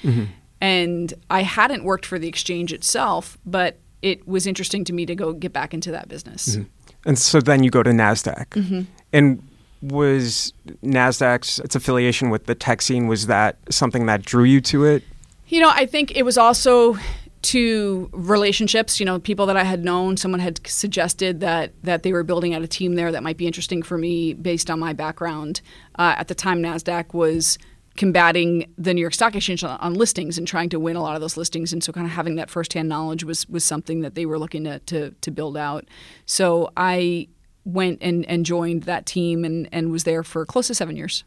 And 0.63 1.13
I 1.29 1.43
hadn't 1.43 1.84
worked 1.84 2.05
for 2.05 2.17
the 2.17 2.29
exchange 2.29 2.72
itself, 2.72 3.38
but 3.46 3.79
it 4.01 4.25
was 4.25 4.48
interesting 4.48 4.86
to 4.86 4.93
me 4.93 5.05
to 5.05 5.13
go 5.13 5.34
get 5.34 5.51
back 5.51 5.74
into 5.74 5.91
that 5.91 6.08
business. 6.08 6.58
And 7.05 7.20
so 7.20 7.41
then 7.41 7.63
you 7.65 7.70
go 7.70 7.84
to 7.84 7.89
NASDAQ. 7.89 8.48
Mm-hmm. 8.48 8.82
And 9.12 9.46
was 9.82 10.53
NASDAQ's 10.82 11.60
its 11.60 11.75
affiliation 11.75 12.29
with 12.29 12.46
the 12.46 12.55
tech 12.55 12.82
scene, 12.82 13.08
was 13.08 13.27
that 13.27 13.58
something 13.70 14.05
that 14.05 14.24
drew 14.24 14.46
you 14.46 14.62
to 14.62 14.86
it? 14.86 15.03
You 15.48 15.60
know, 15.60 15.70
I 15.70 15.86
think 15.86 16.15
it 16.15 16.24
was 16.24 16.38
also 16.38 16.98
to 17.41 18.10
relationships. 18.13 19.01
You 19.01 19.05
know, 19.05 19.20
people 19.20 19.46
that 19.48 19.58
I 19.58 19.65
had 19.65 19.84
known. 19.84 20.15
Someone 20.15 20.39
had 20.39 20.65
suggested 20.65 21.41
that 21.41 21.74
that 21.84 22.03
they 22.03 22.13
were 22.13 22.24
building 22.24 22.53
out 22.53 22.62
a 22.62 22.67
team 22.67 22.96
there 22.96 23.12
that 23.12 23.22
might 23.22 23.36
be 23.36 23.48
interesting 23.48 23.84
for 23.84 23.98
me 23.98 24.34
based 24.34 24.72
on 24.72 24.79
my 24.79 24.93
background. 24.93 25.60
Uh, 26.00 26.15
at 26.17 26.29
the 26.29 26.36
time, 26.36 26.63
Nasdaq 26.63 27.13
was 27.13 27.58
combating 27.95 28.73
the 28.77 28.93
New 28.93 29.01
York 29.01 29.13
Stock 29.13 29.35
Exchange 29.35 29.63
on, 29.63 29.79
on 29.79 29.93
listings 29.93 30.38
and 30.38 30.47
trying 30.47 30.69
to 30.69 30.79
win 30.79 30.95
a 30.95 31.01
lot 31.01 31.15
of 31.15 31.21
those 31.21 31.38
listings, 31.38 31.73
and 31.73 31.83
so 31.83 31.91
kind 31.91 32.05
of 32.05 32.12
having 32.12 32.35
that 32.35 32.50
firsthand 32.50 32.89
knowledge 32.89 33.23
was 33.23 33.47
was 33.50 33.63
something 33.63 34.01
that 34.01 34.15
they 34.15 34.25
were 34.25 34.39
looking 34.39 34.63
to 34.63 34.79
to, 34.79 35.12
to 35.21 35.31
build 35.31 35.57
out. 35.57 35.85
So 36.25 36.71
I 36.75 37.27
went 37.65 38.00
and, 38.01 38.25
and 38.25 38.45
joined 38.45 38.83
that 38.83 39.05
team 39.05 39.45
and, 39.45 39.69
and 39.71 39.91
was 39.91 40.03
there 40.03 40.23
for 40.23 40.45
close 40.45 40.67
to 40.67 40.75
seven 40.75 40.97
years. 40.97 41.23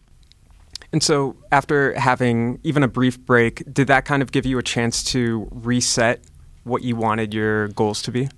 And 0.92 1.02
so 1.02 1.36
after 1.50 1.98
having 1.98 2.60
even 2.62 2.82
a 2.82 2.88
brief 2.88 3.18
break, 3.18 3.62
did 3.72 3.86
that 3.88 4.04
kind 4.04 4.22
of 4.22 4.32
give 4.32 4.44
you 4.44 4.58
a 4.58 4.62
chance 4.62 5.02
to 5.04 5.48
reset 5.50 6.22
what 6.64 6.82
you 6.82 6.96
wanted 6.96 7.32
your 7.32 7.68
goals 7.68 8.02
to 8.02 8.12
be? 8.12 8.28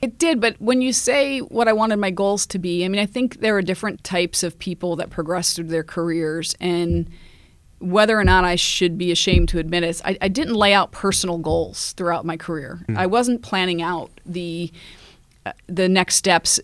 It 0.00 0.18
did, 0.18 0.40
but 0.40 0.60
when 0.60 0.82
you 0.82 0.92
say 0.92 1.38
what 1.40 1.68
I 1.68 1.72
wanted 1.72 1.96
my 1.96 2.10
goals 2.10 2.46
to 2.46 2.58
be, 2.58 2.84
I 2.84 2.88
mean, 2.88 3.00
I 3.00 3.06
think 3.06 3.40
there 3.40 3.56
are 3.56 3.62
different 3.62 4.02
types 4.02 4.42
of 4.42 4.58
people 4.58 4.96
that 4.96 5.10
progress 5.10 5.54
through 5.54 5.68
their 5.68 5.84
careers, 5.84 6.56
and 6.60 7.08
whether 7.82 8.18
or 8.18 8.24
not 8.24 8.44
I 8.44 8.56
should 8.56 8.96
be 8.96 9.10
ashamed 9.10 9.48
to 9.50 9.58
admit 9.58 9.82
it, 9.82 10.00
I, 10.04 10.16
I 10.20 10.28
didn't 10.28 10.54
lay 10.54 10.72
out 10.72 10.92
personal 10.92 11.38
goals 11.38 11.92
throughout 11.92 12.24
my 12.24 12.36
career. 12.36 12.80
I 12.96 13.06
wasn't 13.06 13.42
planning 13.42 13.82
out 13.82 14.10
the 14.24 14.72
uh, 15.44 15.52
the 15.66 15.88
next 15.88 16.14
steps 16.14 16.60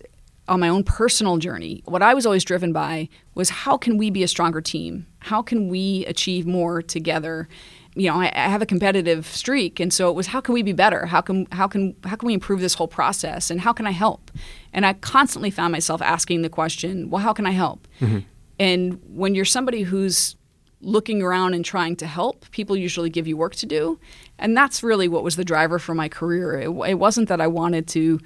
on 0.47 0.59
my 0.59 0.69
own 0.69 0.83
personal 0.83 1.37
journey. 1.37 1.83
What 1.85 2.01
I 2.01 2.13
was 2.13 2.25
always 2.25 2.43
driven 2.43 2.71
by 2.71 3.09
was 3.35 3.49
how 3.49 3.77
can 3.77 3.97
we 3.97 4.09
be 4.09 4.23
a 4.23 4.27
stronger 4.27 4.61
team? 4.61 5.05
How 5.19 5.41
can 5.41 5.67
we 5.69 6.05
achieve 6.07 6.47
more 6.47 6.81
together? 6.81 7.47
You 7.95 8.09
know, 8.09 8.21
I, 8.21 8.31
I 8.33 8.47
have 8.47 8.61
a 8.61 8.65
competitive 8.65 9.27
streak, 9.27 9.79
and 9.79 9.93
so 9.93 10.09
it 10.09 10.15
was 10.15 10.27
how 10.27 10.39
can 10.41 10.53
we 10.53 10.63
be 10.63 10.73
better? 10.73 11.05
How 11.07 11.21
can 11.21 11.45
how 11.51 11.67
can 11.67 11.95
how 12.05 12.15
can 12.15 12.27
we 12.27 12.33
improve 12.33 12.61
this 12.61 12.75
whole 12.75 12.87
process? 12.87 13.51
And 13.51 13.61
how 13.61 13.73
can 13.73 13.85
I 13.85 13.91
help? 13.91 14.31
And 14.71 14.85
I 14.85 14.93
constantly 14.93 15.51
found 15.51 15.71
myself 15.73 16.01
asking 16.01 16.41
the 16.41 16.49
question, 16.49 17.09
well, 17.09 17.21
how 17.21 17.33
can 17.33 17.45
I 17.45 17.51
help? 17.51 17.87
And 18.57 18.99
when 19.07 19.35
you're 19.35 19.45
somebody 19.45 19.83
who's 19.83 20.35
looking 20.81 21.21
around 21.21 21.53
and 21.53 21.65
trying 21.65 21.95
to 21.97 22.07
help, 22.07 22.49
people 22.51 22.75
usually 22.75 23.09
give 23.09 23.27
you 23.27 23.35
work 23.35 23.55
to 23.55 23.65
do. 23.65 23.99
And 24.37 24.55
that's 24.55 24.81
really 24.83 25.07
what 25.07 25.23
was 25.23 25.35
the 25.35 25.43
driver 25.43 25.79
for 25.79 25.93
my 25.93 26.07
career. 26.07 26.59
It, 26.59 26.69
it 26.89 26.99
wasn't 26.99 27.29
that 27.29 27.41
I 27.41 27.47
wanted 27.47 27.87
to 27.89 28.19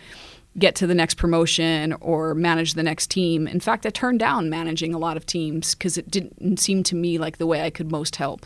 get 0.58 0.76
to 0.76 0.88
the 0.88 0.94
next 0.94 1.16
promotion 1.16 1.94
or 1.94 2.36
manage 2.36 2.76
the 2.76 2.84
next 2.84 3.10
team. 3.10 3.48
In 3.48 3.60
fact, 3.60 3.86
I 3.86 3.90
turned 3.90 4.20
down 4.20 4.50
managing 4.50 4.94
a 4.94 5.00
lot 5.00 5.18
of 5.18 5.26
teams 5.26 5.74
because 5.74 5.98
it 5.98 6.12
didn't 6.12 6.58
seem 6.58 6.84
to 6.84 6.96
me 6.96 7.18
like 7.18 7.38
the 7.38 7.48
way 7.48 7.64
I 7.64 7.72
could 7.72 7.92
most 7.92 8.18
help. 8.18 8.46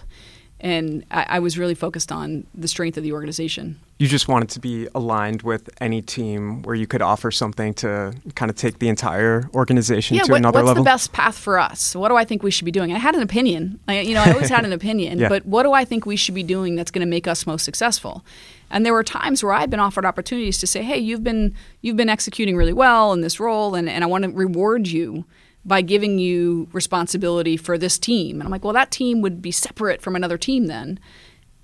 And 0.60 1.06
I, 1.12 1.26
I 1.30 1.40
was 1.40 1.58
really 1.58 1.76
focused 1.76 2.12
on 2.12 2.48
the 2.56 2.68
strength 2.68 2.98
of 2.98 3.04
the 3.04 3.12
organization. 3.14 3.80
You 4.00 4.08
just 4.08 4.28
wanted 4.28 4.50
to 4.50 4.60
be 4.60 4.88
aligned 4.96 5.44
with 5.44 5.70
any 5.82 6.02
team 6.02 6.64
where 6.64 6.76
you 6.76 6.88
could 6.88 7.02
offer 7.02 7.30
something 7.32 7.74
to 7.76 8.14
kind 8.36 8.50
of 8.50 8.56
take 8.56 8.80
the 8.80 8.90
entire 8.90 9.50
organization 9.54 10.18
yeah, 10.18 10.24
to 10.24 10.32
what, 10.32 10.38
another 10.40 10.60
what's 10.60 10.68
level. 10.68 10.84
the 10.84 10.88
best 10.88 11.14
path 11.14 11.38
for 11.38 11.60
us? 11.60 11.96
What 11.96 12.10
do 12.10 12.16
I 12.16 12.24
think 12.26 12.42
we 12.42 12.50
should 12.52 12.66
be 12.66 12.72
doing? 12.72 12.92
I 12.92 12.98
had 12.98 13.16
an 13.16 13.22
opinion. 13.22 13.80
I, 13.88 14.00
you 14.00 14.14
know, 14.16 14.24
I 14.24 14.34
always 14.34 14.50
had 14.50 14.66
an 14.66 14.74
opinion, 14.82 15.20
Yeah. 15.20 15.30
but 15.30 15.46
what 15.46 15.64
do 15.64 15.74
I 15.74 15.86
think 15.86 16.06
we 16.06 16.16
should 16.16 16.36
be 16.36 16.44
doing 16.44 16.76
that's 16.76 16.92
going 16.92 17.06
to 17.06 17.10
make 17.10 17.28
us 17.28 17.46
most 17.46 17.64
successful? 17.64 18.24
And 18.70 18.86
there 18.86 18.94
were 18.94 19.04
times 19.04 19.44
where 19.44 19.54
I've 19.54 19.70
been 19.70 19.80
offered 19.80 20.06
opportunities 20.06 20.58
to 20.60 20.68
say, 20.68 20.84
"Hey, 20.84 20.98
you've 20.98 21.24
been 21.24 21.56
you've 21.82 21.96
been 21.98 22.10
executing 22.10 22.56
really 22.58 22.74
well 22.74 23.14
in 23.14 23.22
this 23.22 23.40
role, 23.40 23.76
and, 23.76 23.88
and 23.88 24.04
I 24.04 24.08
want 24.08 24.26
to 24.26 24.30
reward 24.32 24.88
you 24.88 25.24
by 25.68 25.82
giving 25.82 26.18
you 26.18 26.68
responsibility 26.72 27.58
for 27.58 27.78
this 27.78 28.00
team." 28.00 28.38
And 28.38 28.44
I'm 28.44 28.52
like, 28.52 28.64
"Well, 28.64 28.74
that 28.74 28.90
team 28.90 29.22
would 29.22 29.42
be 29.42 29.52
separate 29.52 30.02
from 30.02 30.16
another 30.16 30.38
team 30.38 30.66
then." 30.66 31.00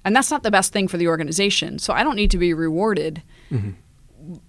And 0.05 0.15
that's 0.15 0.31
not 0.31 0.43
the 0.43 0.51
best 0.51 0.73
thing 0.73 0.87
for 0.87 0.97
the 0.97 1.07
organization. 1.07 1.79
So 1.79 1.93
I 1.93 2.03
don't 2.03 2.15
need 2.15 2.31
to 2.31 2.37
be 2.37 2.53
rewarded 2.53 3.23
mm-hmm. 3.51 3.71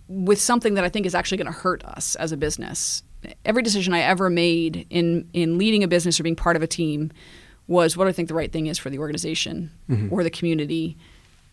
with 0.08 0.40
something 0.40 0.74
that 0.74 0.84
I 0.84 0.88
think 0.88 1.06
is 1.06 1.14
actually 1.14 1.38
going 1.38 1.52
to 1.52 1.58
hurt 1.58 1.84
us 1.84 2.16
as 2.16 2.32
a 2.32 2.36
business. 2.36 3.02
Every 3.44 3.62
decision 3.62 3.94
I 3.94 4.00
ever 4.00 4.28
made 4.28 4.86
in 4.90 5.28
in 5.32 5.56
leading 5.56 5.82
a 5.82 5.88
business 5.88 6.18
or 6.18 6.24
being 6.24 6.36
part 6.36 6.56
of 6.56 6.62
a 6.62 6.66
team 6.66 7.10
was 7.66 7.96
what 7.96 8.06
I 8.06 8.12
think 8.12 8.28
the 8.28 8.34
right 8.34 8.52
thing 8.52 8.66
is 8.66 8.78
for 8.78 8.90
the 8.90 8.98
organization 8.98 9.70
mm-hmm. 9.88 10.12
or 10.12 10.22
the 10.22 10.30
community 10.30 10.98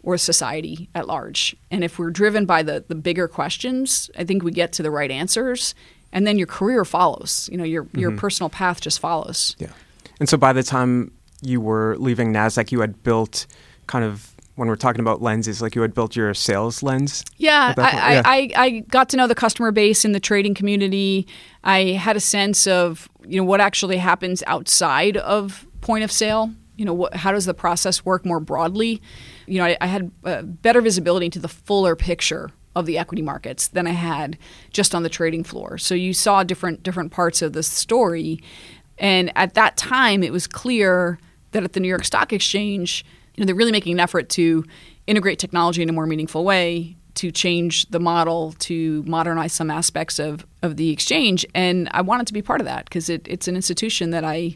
or 0.04 0.18
society 0.18 0.90
at 0.94 1.08
large. 1.08 1.56
And 1.70 1.84
if 1.84 1.98
we're 1.98 2.10
driven 2.10 2.46
by 2.46 2.64
the 2.64 2.84
the 2.86 2.96
bigger 2.96 3.28
questions, 3.28 4.10
I 4.18 4.26
think 4.26 4.44
we 4.44 4.52
get 4.52 4.74
to 4.74 4.84
the 4.84 4.92
right 4.92 5.12
answers 5.12 5.76
and 6.12 6.28
then 6.28 6.38
your 6.38 6.48
career 6.48 6.86
follows. 6.86 7.50
You 7.52 7.58
know, 7.58 7.64
your 7.64 7.88
your 7.94 8.12
personal 8.16 8.50
path 8.50 8.82
just 8.82 9.00
follows. 9.00 9.56
Yeah. 9.60 9.72
And 10.20 10.30
so 10.30 10.38
by 10.38 10.54
the 10.54 10.64
time 10.64 11.12
you 11.42 11.60
were 11.60 11.96
leaving 11.98 12.32
NASDAQ, 12.32 12.72
you 12.72 12.82
had 12.82 13.02
built 13.04 13.48
kind 13.88 14.06
of, 14.06 14.36
when 14.56 14.68
we're 14.68 14.76
talking 14.76 15.02
about 15.02 15.22
lenses, 15.22 15.62
like 15.62 15.74
you 15.74 15.82
had 15.82 15.94
built 15.94 16.16
your 16.16 16.34
sales 16.36 16.84
lens. 16.84 17.26
Yeah? 17.38 17.74
I, 17.78 17.82
Yeah. 17.82 18.22
I, 18.24 18.38
I, 18.38 18.66
I 18.66 18.80
got 18.90 19.10
to 19.10 19.18
know 19.18 19.26
the 19.26 19.34
customer 19.34 19.72
base 19.72 20.06
in 20.06 20.12
the 20.12 20.20
trading 20.20 20.54
community. 20.54 21.26
I 21.64 21.94
had 21.94 22.16
a 22.16 22.20
sense 22.20 22.68
of 22.68 23.10
you 23.26 23.42
know 23.42 23.46
what 23.46 23.62
actually 23.62 23.98
happens 23.98 24.44
outside 24.46 25.18
of 25.18 25.66
point 25.82 26.04
of 26.04 26.12
sale. 26.12 26.52
You 26.78 26.86
know, 26.86 26.94
what, 26.94 27.16
how 27.16 27.32
does 27.32 27.46
the 27.46 27.54
process 27.54 28.06
work 28.06 28.26
more 28.26 28.40
broadly? 28.40 29.02
You 29.48 29.60
know, 29.60 29.66
I, 29.66 29.78
I 29.82 29.88
had 29.88 30.12
uh, 30.24 30.42
better 30.44 30.82
visibility 30.82 31.26
into 31.26 31.40
the 31.40 31.48
fuller 31.48 31.96
picture 31.96 32.52
of 32.76 32.86
the 32.86 32.98
equity 32.98 33.22
markets 33.22 33.68
than 33.68 33.88
I 33.88 33.92
had 33.92 34.38
just 34.72 34.96
on 34.96 35.04
the 35.04 35.10
trading 35.10 35.44
floor. 35.44 35.78
So 35.78 35.96
you 35.96 36.14
saw 36.14 36.44
different 36.44 36.84
different 36.84 37.12
parts 37.12 37.42
of 37.42 37.54
the 37.54 37.64
story, 37.64 38.42
and 38.98 39.32
at 39.36 39.56
that 39.56 39.78
time, 39.78 40.24
it 40.24 40.32
was 40.32 40.48
clear 40.48 41.20
that 41.52 41.64
at 41.64 41.74
the 41.74 41.80
New 41.80 41.88
York 41.88 42.06
Stock 42.06 42.32
Exchange, 42.34 43.06
you 43.36 43.42
know, 43.42 43.46
they're 43.46 43.56
really 43.56 43.72
making 43.72 43.94
an 43.94 44.00
effort 44.00 44.30
to 44.30 44.64
integrate 45.08 45.40
technology 45.40 45.82
in 45.82 45.90
a 45.90 45.94
more 45.94 46.06
meaningful 46.06 46.44
way, 46.44 46.96
to 47.16 47.32
change 47.32 47.88
the 47.90 48.00
model, 48.00 48.54
to 48.60 49.04
modernize 49.04 49.54
some 49.54 49.70
aspects 49.70 50.20
of, 50.20 50.46
of 50.62 50.78
the 50.78 50.92
exchange. 50.92 51.46
And 51.54 51.90
I 51.92 52.02
wanted 52.02 52.28
to 52.28 52.34
be 52.34 52.42
part 52.42 52.62
of 52.62 52.66
that 52.66 52.86
because 52.86 53.10
it, 53.10 53.28
it's 53.28 53.48
an 53.48 53.56
institution 53.56 54.12
that 54.12 54.24
I, 54.24 54.56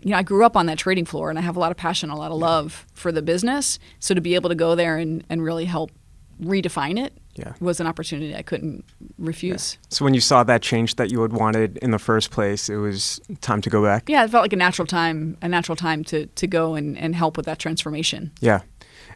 you 0.00 0.10
know, 0.10 0.16
I 0.16 0.22
grew 0.22 0.44
up 0.44 0.56
on 0.56 0.66
that 0.66 0.78
trading 0.78 1.04
floor 1.04 1.30
and 1.30 1.38
I 1.38 1.42
have 1.42 1.56
a 1.56 1.60
lot 1.60 1.70
of 1.70 1.76
passion, 1.76 2.10
a 2.10 2.16
lot 2.16 2.32
of 2.32 2.38
love 2.38 2.86
for 2.94 3.12
the 3.12 3.22
business. 3.22 3.78
So 4.00 4.14
to 4.14 4.20
be 4.20 4.34
able 4.34 4.48
to 4.48 4.56
go 4.56 4.74
there 4.74 4.96
and, 4.96 5.24
and 5.30 5.44
really 5.44 5.64
help 5.64 5.92
redefine 6.40 6.98
it 6.98 7.12
Yeah. 7.34 7.52
was 7.60 7.80
an 7.80 7.86
opportunity 7.86 8.34
I 8.36 8.42
couldn't 8.42 8.84
refuse. 9.18 9.78
So 9.88 10.04
when 10.04 10.12
you 10.14 10.20
saw 10.20 10.42
that 10.44 10.60
change 10.62 10.96
that 10.96 11.10
you 11.10 11.22
had 11.22 11.32
wanted 11.32 11.78
in 11.78 11.90
the 11.90 11.98
first 11.98 12.30
place, 12.30 12.68
it 12.68 12.76
was 12.76 13.20
time 13.40 13.62
to 13.62 13.70
go 13.70 13.82
back. 13.82 14.08
Yeah, 14.08 14.24
it 14.24 14.30
felt 14.30 14.42
like 14.42 14.52
a 14.52 14.56
natural 14.56 14.86
time, 14.86 15.36
a 15.40 15.48
natural 15.48 15.76
time 15.76 16.04
to, 16.04 16.26
to 16.26 16.46
go 16.46 16.74
and, 16.74 16.96
and 16.98 17.14
help 17.14 17.36
with 17.36 17.46
that 17.46 17.58
transformation. 17.58 18.32
Yeah. 18.40 18.60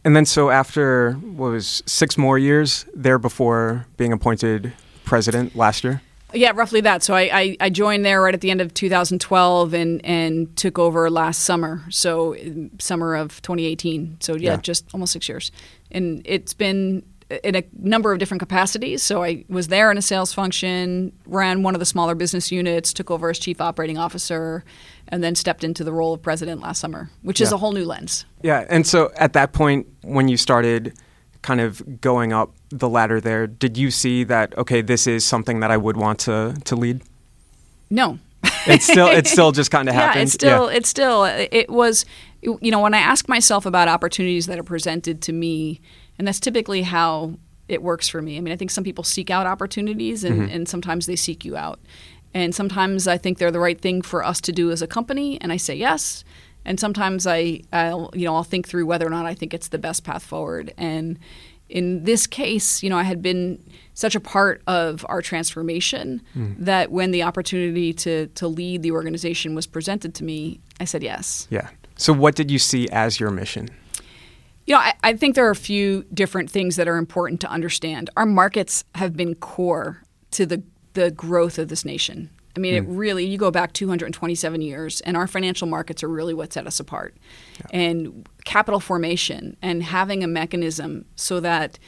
And 0.04 0.16
then 0.16 0.24
so 0.24 0.50
after 0.50 1.12
what 1.12 1.50
was 1.50 1.82
six 1.86 2.16
more 2.16 2.38
years 2.38 2.86
there 2.94 3.18
before 3.18 3.86
being 3.96 4.12
appointed 4.12 4.72
president 5.04 5.54
last 5.54 5.84
year. 5.84 6.00
Yeah, 6.34 6.52
roughly 6.54 6.80
that. 6.82 7.02
So 7.02 7.14
I, 7.14 7.30
I, 7.32 7.56
I 7.60 7.70
joined 7.70 8.04
there 8.04 8.20
right 8.22 8.34
at 8.34 8.40
the 8.40 8.50
end 8.50 8.60
of 8.60 8.74
2012 8.74 9.74
and, 9.74 10.04
and 10.04 10.54
took 10.56 10.78
over 10.78 11.08
last 11.10 11.40
summer. 11.44 11.82
So 11.90 12.34
um, 12.36 12.70
summer 12.78 13.14
of 13.14 13.40
2018. 13.42 14.18
So 14.20 14.34
yeah, 14.34 14.52
Yeah. 14.52 14.56
just 14.56 14.86
almost 14.92 15.12
six 15.12 15.28
years. 15.28 15.52
And 15.90 16.22
it's 16.24 16.52
been 16.54 17.04
in 17.42 17.56
a 17.56 17.64
number 17.78 18.12
of 18.12 18.18
different 18.18 18.40
capacities. 18.40 19.02
So 19.02 19.24
I 19.24 19.44
was 19.48 19.68
there 19.68 19.90
in 19.90 19.98
a 19.98 20.02
sales 20.02 20.32
function, 20.32 21.12
ran 21.26 21.62
one 21.62 21.74
of 21.74 21.80
the 21.80 21.86
smaller 21.86 22.14
business 22.14 22.52
units, 22.52 22.92
took 22.92 23.10
over 23.10 23.30
as 23.30 23.38
chief 23.38 23.60
operating 23.60 23.98
officer, 23.98 24.64
and 25.08 25.22
then 25.24 25.34
stepped 25.34 25.64
into 25.64 25.82
the 25.82 25.92
role 25.92 26.14
of 26.14 26.22
president 26.22 26.60
last 26.60 26.80
summer, 26.80 27.10
which 27.22 27.40
is 27.40 27.52
a 27.52 27.56
whole 27.56 27.72
new 27.72 27.84
lens. 27.84 28.24
Yeah. 28.42 28.64
And 28.68 28.86
so 28.86 29.10
at 29.16 29.32
that 29.32 29.52
point, 29.52 29.86
when 30.02 30.28
you 30.28 30.36
started 30.36 30.94
kind 31.42 31.60
of 31.60 32.00
going 32.00 32.32
up 32.32 32.54
the 32.70 32.88
ladder 32.88 33.20
there, 33.20 33.46
did 33.46 33.76
you 33.76 33.90
see 33.90 34.24
that, 34.24 34.56
okay, 34.56 34.80
this 34.80 35.06
is 35.06 35.24
something 35.24 35.60
that 35.60 35.70
I 35.70 35.76
would 35.76 35.96
want 35.96 36.20
to, 36.20 36.56
to 36.64 36.76
lead? 36.76 37.02
No, 37.90 38.18
It's 38.66 38.86
still, 38.86 39.08
it 39.08 39.26
still 39.26 39.52
just 39.52 39.70
kind 39.70 39.88
of 39.88 39.94
happened. 40.02 40.16
Yeah, 40.16 40.22
it's 40.22 40.32
still, 40.32 40.68
it's 40.68 40.88
still, 40.88 41.24
it 41.24 41.70
was, 41.70 42.04
you 42.42 42.70
know, 42.70 42.80
when 42.80 42.94
I 42.94 42.98
ask 42.98 43.28
myself 43.28 43.66
about 43.66 43.88
opportunities 43.88 44.46
that 44.46 44.58
are 44.58 44.64
presented 44.64 45.22
to 45.22 45.32
me, 45.32 45.80
and 46.18 46.26
that's 46.26 46.40
typically 46.40 46.82
how 46.82 47.34
it 47.68 47.82
works 47.82 48.08
for 48.08 48.22
me. 48.22 48.36
I 48.36 48.40
mean, 48.40 48.52
I 48.52 48.56
think 48.56 48.70
some 48.70 48.84
people 48.84 49.04
seek 49.04 49.30
out 49.30 49.46
opportunities, 49.46 50.24
and, 50.24 50.50
and 50.50 50.68
sometimes 50.68 51.06
they 51.06 51.16
seek 51.16 51.44
you 51.44 51.56
out, 51.56 51.80
and 52.32 52.54
sometimes 52.54 53.08
I 53.08 53.18
think 53.18 53.38
they're 53.38 53.50
the 53.50 53.60
right 53.60 53.80
thing 53.80 54.02
for 54.02 54.24
us 54.24 54.40
to 54.42 54.52
do 54.52 54.70
as 54.70 54.82
a 54.82 54.86
company, 54.86 55.40
and 55.40 55.52
I 55.52 55.56
say 55.56 55.74
yes. 55.74 56.24
and 56.66 56.78
sometimes 56.78 57.26
I, 57.26 57.62
I'll, 57.72 58.10
you 58.12 58.24
know, 58.26 58.34
I'll 58.34 58.44
think 58.44 58.68
through 58.68 58.86
whether 58.86 59.06
or 59.06 59.10
not 59.10 59.24
I 59.24 59.34
think 59.34 59.54
it's 59.54 59.68
the 59.68 59.78
best 59.78 60.04
path 60.04 60.24
forward. 60.24 60.74
And 60.76 61.18
in 61.68 62.04
this 62.04 62.26
case, 62.26 62.82
you 62.82 62.90
know, 62.90 62.98
I 62.98 63.04
had 63.04 63.22
been 63.22 63.62
such 63.94 64.14
a 64.14 64.20
part 64.20 64.62
of 64.66 65.06
our 65.08 65.22
transformation 65.22 66.22
mm. 66.36 66.56
that 66.58 66.90
when 66.90 67.10
the 67.12 67.22
opportunity 67.22 67.92
to 67.94 68.26
to 68.26 68.48
lead 68.48 68.82
the 68.82 68.90
organization 68.90 69.54
was 69.54 69.66
presented 69.66 70.14
to 70.16 70.24
me, 70.24 70.60
I 70.80 70.84
said 70.84 71.02
yes. 71.02 71.46
Yeah. 71.50 71.68
So, 71.96 72.12
what 72.12 72.34
did 72.34 72.50
you 72.50 72.58
see 72.58 72.88
as 72.90 73.18
your 73.18 73.30
mission? 73.30 73.70
You 74.66 74.74
know, 74.74 74.80
I, 74.80 74.94
I, 75.02 75.16
think 75.16 75.36
there 75.36 75.46
are 75.46 75.50
a 75.50 75.56
few 75.56 76.04
different 76.12 76.50
things 76.50 76.76
that 76.76 76.88
are 76.88 76.96
important 76.96 77.40
to 77.42 77.50
understand. 77.50 78.10
Our 78.16 78.26
markets 78.26 78.84
have 78.96 79.16
been 79.16 79.36
core 79.36 80.02
to 80.32 80.44
the, 80.44 80.62
the 80.94 81.12
growth 81.12 81.58
of 81.58 81.68
this 81.68 81.84
nation. 81.84 82.30
I 82.56 82.58
mean, 82.58 82.74
mm. 82.74 82.78
it 82.78 82.84
hmm. 82.84 82.96
really, 82.96 83.24
you 83.26 83.38
go 83.38 83.50
back 83.50 83.74
227 83.74 84.60
years, 84.60 85.00
and 85.02 85.16
our 85.16 85.26
financial 85.26 85.68
markets 85.68 86.02
are 86.02 86.08
really 86.08 86.34
what 86.34 86.52
set 86.52 86.66
us 86.66 86.80
apart. 86.80 87.16
Yeah. 87.60 87.66
And 87.78 88.28
capital 88.44 88.80
formation 88.80 89.56
and 89.62 89.82
having 89.82 90.24
a 90.24 90.26
mechanism 90.26 91.04
so 91.14 91.38
that 91.40 91.78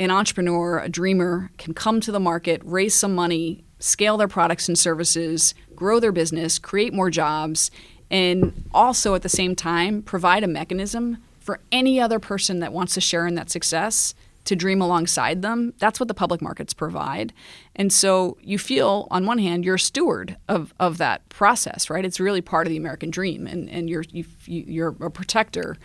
an 0.00 0.10
entrepreneur, 0.10 0.78
a 0.78 0.88
dreamer, 0.88 1.50
can 1.58 1.74
come 1.74 2.00
to 2.00 2.12
the 2.12 2.20
market, 2.20 2.60
raise 2.64 2.94
some 2.94 3.14
money, 3.14 3.64
scale 3.78 4.16
their 4.16 4.28
products 4.28 4.68
and 4.68 4.78
services, 4.78 5.54
grow 5.74 6.00
their 6.00 6.12
business, 6.12 6.58
create 6.58 6.92
more 6.92 7.10
jobs, 7.10 7.70
and 8.10 8.64
also 8.72 9.14
at 9.14 9.22
the 9.22 9.28
same 9.28 9.54
time 9.54 10.02
provide 10.02 10.42
a 10.42 10.48
mechanism 10.48 11.18
for 11.48 11.60
any 11.72 11.98
other 11.98 12.18
person 12.18 12.58
that 12.58 12.74
wants 12.74 12.92
to 12.92 13.00
share 13.00 13.26
in 13.26 13.34
that 13.34 13.48
success 13.48 14.14
to 14.44 14.54
dream 14.54 14.82
alongside 14.82 15.40
them. 15.40 15.72
That's 15.78 15.98
what 15.98 16.06
the 16.06 16.12
public 16.12 16.42
markets 16.42 16.74
provide. 16.74 17.32
And 17.74 17.90
so 17.90 18.36
you 18.42 18.58
feel, 18.58 19.08
on 19.10 19.24
one 19.24 19.38
hand, 19.38 19.64
you're 19.64 19.76
a 19.76 19.80
steward 19.80 20.36
of, 20.46 20.74
of 20.78 20.98
that 20.98 21.26
process, 21.30 21.88
right? 21.88 22.04
It's 22.04 22.20
really 22.20 22.42
part 22.42 22.66
of 22.66 22.70
the 22.70 22.76
American 22.76 23.08
dream, 23.08 23.46
and, 23.46 23.66
and 23.70 23.88
you're, 23.88 24.04
you, 24.10 24.26
you're 24.44 24.94
a 25.00 25.10
protector 25.10 25.78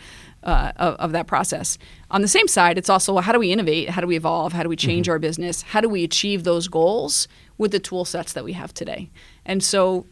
uh, 0.43 0.74
of, 0.75 0.96
of, 0.96 1.12
that 1.13 1.27
process. 1.27 1.77
On 2.12 2.22
the 2.22 2.27
same 2.27 2.50
side, 2.50 2.77
it's 2.77 2.89
also 2.89 3.13
well, 3.13 3.24
how 3.24 3.32
do 3.32 3.39
we 3.39 3.50
innovate? 3.50 3.89
How 3.89 4.01
do 4.01 4.08
we 4.08 4.17
evolve? 4.17 4.51
How 4.51 4.63
do 4.63 4.70
we 4.70 4.75
change 4.75 5.05
mm-hmm. 5.05 5.13
our 5.13 5.20
business? 5.20 5.62
How 5.62 5.79
do 5.79 5.88
we 5.88 6.03
achieve 6.03 6.43
those 6.43 6.67
goals 6.67 7.29
with 7.58 7.72
the 7.72 7.79
tool 7.79 8.03
sets 8.03 8.34
that 8.34 8.43
we 8.43 8.51
have 8.51 8.74
today? 8.74 9.10
And 9.46 9.63
so 9.63 10.08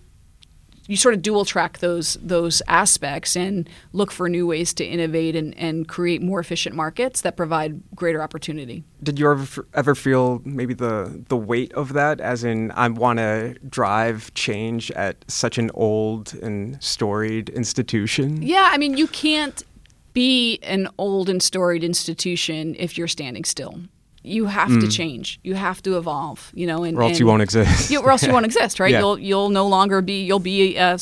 you 0.88 0.98
sort 0.98 1.14
of 1.14 1.22
dual 1.22 1.46
track 1.46 1.80
those 1.80 2.18
those 2.22 2.62
aspects 2.68 3.36
and 3.36 3.70
look 3.94 4.12
for 4.12 4.28
new 4.28 4.48
ways 4.48 4.74
to 4.74 4.86
innovate 4.86 5.36
and, 5.36 5.58
and 5.58 5.88
create 5.88 6.22
more 6.22 6.40
efficient 6.40 6.76
markets 6.76 7.22
that 7.22 7.38
provide 7.38 7.82
greater 7.96 8.22
opportunity. 8.22 8.84
Did 9.04 9.20
you 9.20 9.32
ever 9.32 9.66
ever 9.74 9.96
feel 9.96 10.42
maybe 10.44 10.74
the 10.74 11.24
the 11.30 11.38
weight 11.38 11.74
of 11.74 11.94
that, 11.94 12.20
as 12.20 12.44
in 12.44 12.72
I 12.72 12.88
want 12.90 13.20
to 13.20 13.56
drive 13.70 14.34
change 14.34 14.92
at 14.92 15.24
such 15.28 15.58
an 15.58 15.72
old 15.74 16.34
and 16.36 16.82
storied 16.84 17.50
institution? 17.50 18.42
Yeah, 18.42 18.70
I 18.72 18.78
mean 18.78 18.98
you 18.98 19.08
can't 19.08 19.64
be 20.14 20.60
an 20.64 20.90
old 20.98 21.30
and 21.30 21.42
storied 21.42 21.84
institution 21.84 22.76
if 22.78 22.98
you're 22.98 23.08
standing 23.08 23.46
still 23.46 23.80
you 24.24 24.46
have 24.46 24.70
mm. 24.70 24.82
to 24.82 24.88
change. 24.88 25.40
You 25.44 25.56
have 25.56 25.82
to 25.84 25.98
evolve. 25.98 26.52
You 26.54 26.68
know, 26.68 26.84
and, 26.84 26.98
or 26.98 27.04
else 27.04 27.12
and 27.12 27.20
you 27.20 27.26
won't 27.26 27.42
exist. 27.42 27.90
You, 27.90 28.02
or 28.02 28.12
else 28.12 28.24
you 28.24 28.34
won't 28.34 28.46
exist, 28.46 28.80
right? 28.80 28.92
Yeah. 28.92 29.00
You'll 29.00 29.20
you'll 29.20 29.50
no 29.50 29.68
longer 29.68 30.02
be. 30.02 30.24
You'll 30.24 30.40
be 30.40 30.78
a 30.78 30.98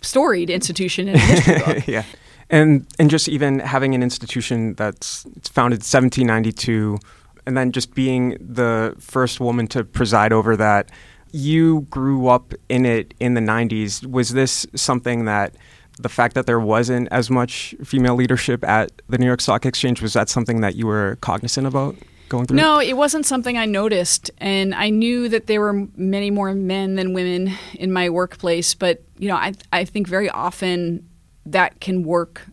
storied 0.00 0.50
institution 0.50 1.08
in 1.08 1.16
a 1.16 1.18
history 1.18 1.58
book. 1.58 1.86
yeah, 1.86 2.04
and 2.50 2.86
and 2.98 3.10
just 3.10 3.28
even 3.28 3.58
having 3.60 3.94
an 3.94 4.02
institution 4.02 4.74
that's 4.74 5.26
it's 5.36 5.48
founded 5.48 5.78
1792, 5.78 6.98
and 7.46 7.56
then 7.56 7.72
just 7.72 7.94
being 7.94 8.36
the 8.40 8.94
first 8.98 9.40
woman 9.40 9.66
to 9.68 9.84
preside 9.84 10.32
over 10.32 10.56
that. 10.56 10.90
You 11.30 11.82
grew 11.90 12.28
up 12.28 12.54
in 12.70 12.86
it 12.86 13.12
in 13.20 13.34
the 13.34 13.42
90s. 13.42 14.06
Was 14.06 14.30
this 14.30 14.66
something 14.74 15.26
that 15.26 15.54
the 15.98 16.08
fact 16.08 16.34
that 16.34 16.46
there 16.46 16.58
wasn't 16.58 17.08
as 17.10 17.28
much 17.28 17.74
female 17.84 18.14
leadership 18.14 18.64
at 18.64 19.02
the 19.10 19.18
New 19.18 19.26
York 19.26 19.42
Stock 19.42 19.66
Exchange 19.66 20.00
was 20.00 20.14
that 20.14 20.30
something 20.30 20.62
that 20.62 20.74
you 20.76 20.86
were 20.86 21.18
cognizant 21.20 21.66
about? 21.66 21.96
Going 22.28 22.46
through? 22.46 22.56
No, 22.56 22.80
it 22.80 22.96
wasn't 22.96 23.26
something 23.26 23.56
I 23.56 23.66
noticed, 23.66 24.30
and 24.38 24.74
I 24.74 24.90
knew 24.90 25.28
that 25.28 25.46
there 25.46 25.60
were 25.60 25.86
many 25.96 26.30
more 26.30 26.54
men 26.54 26.94
than 26.94 27.12
women 27.12 27.52
in 27.74 27.92
my 27.92 28.10
workplace. 28.10 28.74
But 28.74 29.02
you 29.18 29.28
know, 29.28 29.36
I 29.36 29.54
I 29.72 29.84
think 29.84 30.06
very 30.06 30.30
often 30.30 31.08
that 31.46 31.80
can 31.80 32.02
work 32.02 32.46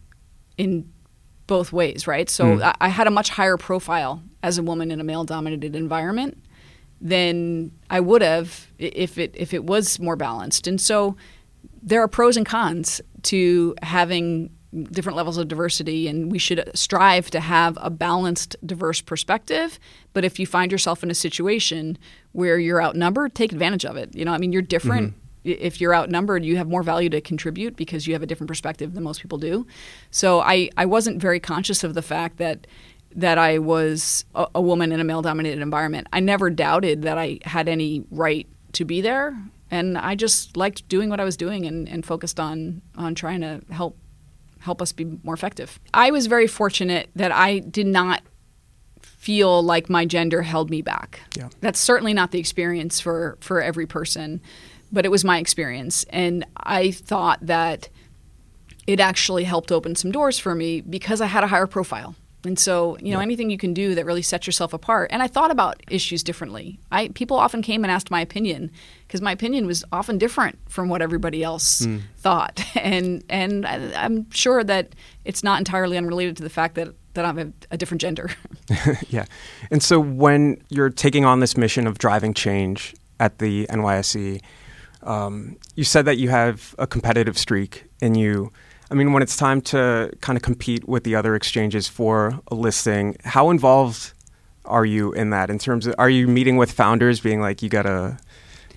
in 0.57 0.91
both 1.47 1.71
ways, 1.71 2.07
right? 2.07 2.29
So 2.29 2.57
mm. 2.57 2.61
I, 2.61 2.75
I 2.81 2.87
had 2.89 3.07
a 3.07 3.11
much 3.11 3.29
higher 3.29 3.57
profile 3.57 4.23
as 4.41 4.57
a 4.57 4.63
woman 4.63 4.91
in 4.91 4.99
a 4.99 5.03
male-dominated 5.03 5.75
environment 5.75 6.37
than 7.01 7.71
I 7.89 7.99
would 7.99 8.21
have 8.21 8.67
if 8.77 9.17
it 9.17 9.35
if 9.35 9.53
it 9.53 9.65
was 9.65 9.99
more 9.99 10.15
balanced. 10.15 10.67
And 10.67 10.79
so 10.79 11.15
there 11.83 12.01
are 12.01 12.07
pros 12.07 12.37
and 12.37 12.45
cons 12.45 13.01
to 13.23 13.75
having 13.83 14.49
different 14.83 15.15
levels 15.15 15.37
of 15.37 15.47
diversity, 15.47 16.07
and 16.07 16.31
we 16.31 16.37
should 16.37 16.69
strive 16.73 17.29
to 17.31 17.39
have 17.39 17.77
a 17.81 17.89
balanced, 17.89 18.55
diverse 18.65 19.01
perspective. 19.01 19.79
But 20.13 20.25
if 20.25 20.39
you 20.39 20.45
find 20.45 20.71
yourself 20.71 21.03
in 21.03 21.11
a 21.11 21.15
situation 21.15 21.97
where 22.31 22.57
you're 22.57 22.81
outnumbered, 22.81 23.35
take 23.35 23.51
advantage 23.51 23.85
of 23.85 23.95
it. 23.97 24.15
You 24.15 24.25
know, 24.25 24.33
I 24.33 24.37
mean, 24.37 24.51
you're 24.51 24.61
different. 24.61 25.11
Mm-hmm. 25.11 25.19
If 25.43 25.79
you're 25.79 25.93
outnumbered, 25.93 26.43
you 26.43 26.57
have 26.57 26.67
more 26.67 26.81
value 26.81 27.09
to 27.09 27.21
contribute 27.21 27.75
because 27.75 28.07
you 28.07 28.13
have 28.13 28.23
a 28.23 28.25
different 28.25 28.47
perspective 28.47 28.93
than 28.93 29.03
most 29.03 29.21
people 29.21 29.37
do. 29.37 29.67
So 30.09 30.39
I, 30.39 30.69
I 30.75 30.85
wasn't 30.85 31.21
very 31.21 31.39
conscious 31.39 31.83
of 31.83 31.93
the 31.93 32.01
fact 32.01 32.37
that 32.37 32.65
that 33.17 33.37
I 33.37 33.59
was 33.59 34.25
a, 34.35 34.47
a 34.55 34.61
woman 34.61 34.91
in 34.91 34.99
a 34.99 35.03
male 35.03 35.21
dominated 35.21 35.61
environment. 35.61 36.07
I 36.11 36.19
never 36.19 36.49
doubted 36.49 37.03
that 37.03 37.17
I 37.17 37.39
had 37.43 37.69
any 37.69 38.03
right 38.11 38.47
to 38.73 38.83
be 38.83 39.01
there. 39.01 39.37
And 39.71 39.97
I 39.97 40.15
just 40.15 40.57
liked 40.57 40.87
doing 40.89 41.09
what 41.09 41.19
I 41.19 41.23
was 41.23 41.37
doing 41.37 41.65
and, 41.65 41.87
and 41.87 42.05
focused 42.05 42.39
on 42.39 42.81
on 42.97 43.15
trying 43.15 43.41
to 43.41 43.61
help 43.71 43.97
help 44.65 44.81
us 44.81 44.91
be 44.91 45.05
more 45.23 45.33
effective. 45.33 45.79
I 45.93 46.11
was 46.11 46.27
very 46.27 46.47
fortunate 46.47 47.09
that 47.15 47.31
I 47.31 47.59
did 47.59 47.87
not 47.87 48.21
feel 49.01 49.63
like 49.63 49.89
my 49.89 50.05
gender 50.05 50.41
held 50.41 50.69
me 50.69 50.81
back. 50.81 51.21
Yeah. 51.37 51.49
That's 51.61 51.79
certainly 51.79 52.13
not 52.13 52.31
the 52.31 52.39
experience 52.39 52.99
for 52.99 53.37
for 53.39 53.61
every 53.61 53.85
person, 53.85 54.41
but 54.91 55.05
it 55.05 55.09
was 55.09 55.23
my 55.23 55.37
experience 55.37 56.05
and 56.09 56.45
I 56.57 56.91
thought 56.91 57.39
that 57.41 57.89
it 58.87 58.99
actually 58.99 59.45
helped 59.45 59.71
open 59.71 59.95
some 59.95 60.11
doors 60.11 60.37
for 60.37 60.53
me 60.53 60.81
because 60.81 61.21
I 61.21 61.25
had 61.25 61.43
a 61.43 61.47
higher 61.47 61.67
profile. 61.67 62.15
And 62.45 62.57
so, 62.57 62.97
you 62.99 63.11
know, 63.11 63.19
yeah. 63.19 63.23
anything 63.23 63.49
you 63.49 63.57
can 63.57 63.73
do 63.73 63.95
that 63.95 64.05
really 64.05 64.21
sets 64.21 64.47
yourself 64.47 64.73
apart. 64.73 65.09
And 65.11 65.21
I 65.21 65.27
thought 65.27 65.51
about 65.51 65.81
issues 65.89 66.23
differently. 66.23 66.79
I 66.91 67.09
people 67.09 67.37
often 67.37 67.61
came 67.61 67.83
and 67.83 67.91
asked 67.91 68.11
my 68.11 68.21
opinion 68.21 68.71
because 69.07 69.21
my 69.21 69.31
opinion 69.31 69.67
was 69.67 69.83
often 69.91 70.17
different 70.17 70.59
from 70.67 70.89
what 70.89 71.01
everybody 71.01 71.43
else 71.43 71.81
mm. 71.81 72.01
thought. 72.17 72.63
And 72.85 73.23
and 73.29 73.65
I, 73.65 74.05
am 74.05 74.29
sure 74.29 74.63
that 74.63 74.93
it's 75.23 75.43
not 75.43 75.57
entirely 75.57 75.97
unrelated 75.97 76.37
to 76.37 76.43
the 76.43 76.51
fact 76.51 76.75
that 76.75 76.89
that 77.15 77.25
I'm 77.25 77.39
a, 77.39 77.51
a 77.71 77.77
different 77.77 78.01
gender. 78.01 78.29
yeah. 79.09 79.25
And 79.71 79.81
so 79.81 79.99
when 79.99 80.61
you're 80.69 80.89
taking 80.89 81.25
on 81.25 81.39
this 81.39 81.57
mission 81.57 81.87
of 81.87 81.97
driving 81.97 82.33
change 82.33 82.93
at 83.19 83.39
the 83.39 83.65
NYSE, 83.67 84.41
um, 85.03 85.57
you 85.75 85.83
said 85.83 86.05
that 86.05 86.17
you 86.17 86.29
have 86.29 86.75
a 86.77 86.85
competitive 86.85 87.37
streak 87.37 87.85
in 88.01 88.15
you 88.15 88.51
I 88.91 88.93
mean, 88.93 89.13
when 89.13 89.23
it's 89.23 89.35
time 89.35 89.61
to 89.61 90.11
kind 90.21 90.37
of 90.37 90.43
compete 90.43 90.87
with 90.87 91.03
the 91.03 91.15
other 91.15 91.35
exchanges 91.35 91.87
for 91.87 92.39
a 92.49 92.55
listing, 92.55 93.15
how 93.23 93.49
involved 93.49 94.13
are 94.65 94.85
you 94.85 95.11
in 95.13 95.31
that? 95.31 95.49
In 95.49 95.59
terms 95.59 95.87
of, 95.87 95.95
are 95.97 96.09
you 96.09 96.27
meeting 96.27 96.57
with 96.57 96.71
founders, 96.71 97.19
being 97.19 97.41
like, 97.41 97.61
you 97.61 97.69
gotta 97.69 98.17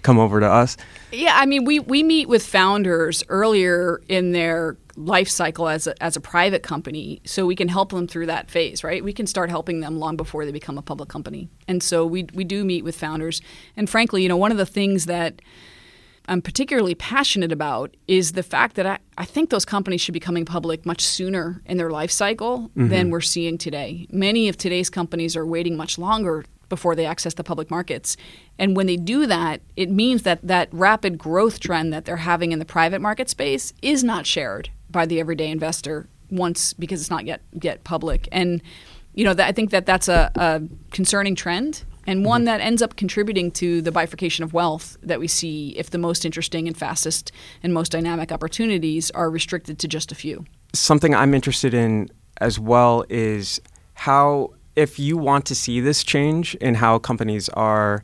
come 0.02 0.18
over 0.18 0.40
to 0.40 0.46
us? 0.46 0.76
Yeah, 1.12 1.36
I 1.36 1.46
mean, 1.46 1.64
we 1.64 1.80
we 1.80 2.02
meet 2.02 2.28
with 2.28 2.46
founders 2.46 3.24
earlier 3.28 4.00
in 4.08 4.32
their 4.32 4.76
life 4.96 5.28
cycle 5.28 5.68
as 5.68 5.86
a, 5.86 6.02
as 6.02 6.16
a 6.16 6.20
private 6.20 6.62
company, 6.62 7.20
so 7.24 7.46
we 7.46 7.54
can 7.54 7.68
help 7.68 7.90
them 7.90 8.06
through 8.06 8.26
that 8.26 8.50
phase, 8.50 8.82
right? 8.82 9.02
We 9.02 9.12
can 9.12 9.26
start 9.26 9.50
helping 9.50 9.80
them 9.80 9.98
long 9.98 10.16
before 10.16 10.44
they 10.44 10.52
become 10.52 10.78
a 10.78 10.82
public 10.82 11.08
company, 11.08 11.48
and 11.66 11.82
so 11.82 12.06
we 12.06 12.26
we 12.34 12.44
do 12.44 12.64
meet 12.64 12.84
with 12.84 12.96
founders. 12.96 13.40
And 13.76 13.88
frankly, 13.88 14.22
you 14.22 14.28
know, 14.28 14.36
one 14.36 14.52
of 14.52 14.58
the 14.58 14.66
things 14.66 15.06
that 15.06 15.40
I'm 16.28 16.42
particularly 16.42 16.94
passionate 16.94 17.52
about 17.52 17.96
is 18.06 18.32
the 18.32 18.42
fact 18.42 18.76
that 18.76 18.86
I, 18.86 18.98
I 19.16 19.24
think 19.24 19.50
those 19.50 19.64
companies 19.64 20.00
should 20.00 20.12
be 20.14 20.20
coming 20.20 20.44
public 20.44 20.84
much 20.84 21.00
sooner 21.00 21.62
in 21.64 21.78
their 21.78 21.90
life 21.90 22.10
cycle 22.10 22.68
mm-hmm. 22.68 22.88
than 22.88 23.10
we're 23.10 23.20
seeing 23.22 23.58
today. 23.58 24.06
Many 24.10 24.48
of 24.48 24.56
today's 24.56 24.90
companies 24.90 25.36
are 25.36 25.46
waiting 25.46 25.76
much 25.76 25.98
longer 25.98 26.44
before 26.68 26.94
they 26.94 27.06
access 27.06 27.34
the 27.34 27.42
public 27.44 27.70
markets. 27.70 28.16
And 28.58 28.76
when 28.76 28.86
they 28.86 28.96
do 28.96 29.26
that, 29.26 29.62
it 29.74 29.90
means 29.90 30.22
that 30.22 30.46
that 30.46 30.68
rapid 30.70 31.16
growth 31.16 31.60
trend 31.60 31.92
that 31.94 32.04
they're 32.04 32.16
having 32.16 32.52
in 32.52 32.58
the 32.58 32.66
private 32.66 33.00
market 33.00 33.30
space 33.30 33.72
is 33.80 34.04
not 34.04 34.26
shared 34.26 34.70
by 34.90 35.06
the 35.06 35.18
everyday 35.18 35.50
investor 35.50 36.08
once 36.30 36.74
because 36.74 37.00
it's 37.00 37.10
not 37.10 37.24
yet 37.24 37.40
yet 37.62 37.84
public. 37.84 38.28
And 38.30 38.62
you 39.14 39.24
know, 39.24 39.34
I 39.38 39.52
think 39.52 39.70
that 39.70 39.86
that's 39.86 40.08
a, 40.08 40.30
a 40.36 40.62
concerning 40.92 41.34
trend 41.34 41.84
and 42.08 42.24
one 42.24 42.40
mm-hmm. 42.40 42.46
that 42.46 42.60
ends 42.62 42.80
up 42.80 42.96
contributing 42.96 43.50
to 43.50 43.82
the 43.82 43.92
bifurcation 43.92 44.42
of 44.42 44.54
wealth 44.54 44.96
that 45.02 45.20
we 45.20 45.28
see 45.28 45.74
if 45.76 45.90
the 45.90 45.98
most 45.98 46.24
interesting 46.24 46.66
and 46.66 46.76
fastest 46.76 47.30
and 47.62 47.74
most 47.74 47.92
dynamic 47.92 48.32
opportunities 48.32 49.10
are 49.10 49.30
restricted 49.30 49.78
to 49.78 49.86
just 49.86 50.10
a 50.10 50.14
few. 50.14 50.46
Something 50.72 51.14
I'm 51.14 51.34
interested 51.34 51.74
in 51.74 52.08
as 52.40 52.58
well 52.58 53.04
is 53.10 53.60
how, 53.92 54.54
if 54.74 54.98
you 54.98 55.18
want 55.18 55.44
to 55.46 55.54
see 55.54 55.80
this 55.80 56.02
change 56.02 56.54
in 56.56 56.76
how 56.76 56.98
companies 56.98 57.50
are 57.50 58.02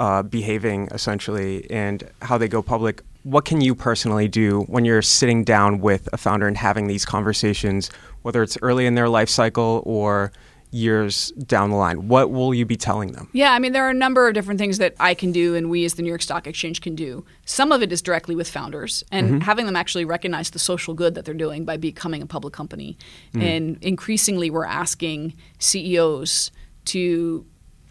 uh, 0.00 0.22
behaving 0.22 0.88
essentially 0.92 1.70
and 1.70 2.10
how 2.22 2.38
they 2.38 2.48
go 2.48 2.62
public, 2.62 3.02
what 3.24 3.44
can 3.44 3.60
you 3.60 3.74
personally 3.74 4.26
do 4.26 4.62
when 4.68 4.86
you're 4.86 5.02
sitting 5.02 5.44
down 5.44 5.80
with 5.80 6.08
a 6.14 6.16
founder 6.16 6.46
and 6.46 6.56
having 6.56 6.86
these 6.86 7.04
conversations, 7.04 7.90
whether 8.22 8.42
it's 8.42 8.56
early 8.62 8.86
in 8.86 8.94
their 8.94 9.08
life 9.08 9.28
cycle 9.28 9.82
or 9.84 10.32
years 10.70 11.30
down 11.32 11.70
the 11.70 11.76
line? 11.76 12.08
What 12.08 12.30
will 12.30 12.54
you 12.54 12.64
be 12.64 12.76
telling 12.76 13.12
them? 13.12 13.28
Yeah, 13.32 13.52
I 13.52 13.58
mean, 13.58 13.72
there 13.72 13.86
are 13.86 13.90
a 13.90 13.94
number 13.94 14.28
of 14.28 14.34
different 14.34 14.58
things 14.58 14.78
that 14.78 14.94
I 15.00 15.14
can 15.14 15.32
do 15.32 15.54
and 15.54 15.70
we 15.70 15.84
as 15.84 15.94
the 15.94 16.02
New 16.02 16.08
York 16.08 16.22
Stock 16.22 16.46
Exchange 16.46 16.80
can 16.80 16.94
do. 16.94 17.24
Some 17.44 17.72
of 17.72 17.82
it 17.82 17.92
is 17.92 18.02
directly 18.02 18.34
with 18.34 18.48
founders 18.48 19.04
and 19.10 19.28
mm-hmm. 19.28 19.38
having 19.40 19.66
them 19.66 19.76
actually 19.76 20.04
recognize 20.04 20.50
the 20.50 20.58
social 20.58 20.94
good 20.94 21.14
that 21.14 21.24
they're 21.24 21.34
doing 21.34 21.64
by 21.64 21.76
becoming 21.76 22.22
a 22.22 22.26
public 22.26 22.52
company. 22.52 22.96
Mm. 23.34 23.42
And 23.42 23.78
increasingly, 23.82 24.50
we're 24.50 24.66
asking 24.66 25.34
CEOs 25.58 26.50
to 26.86 27.46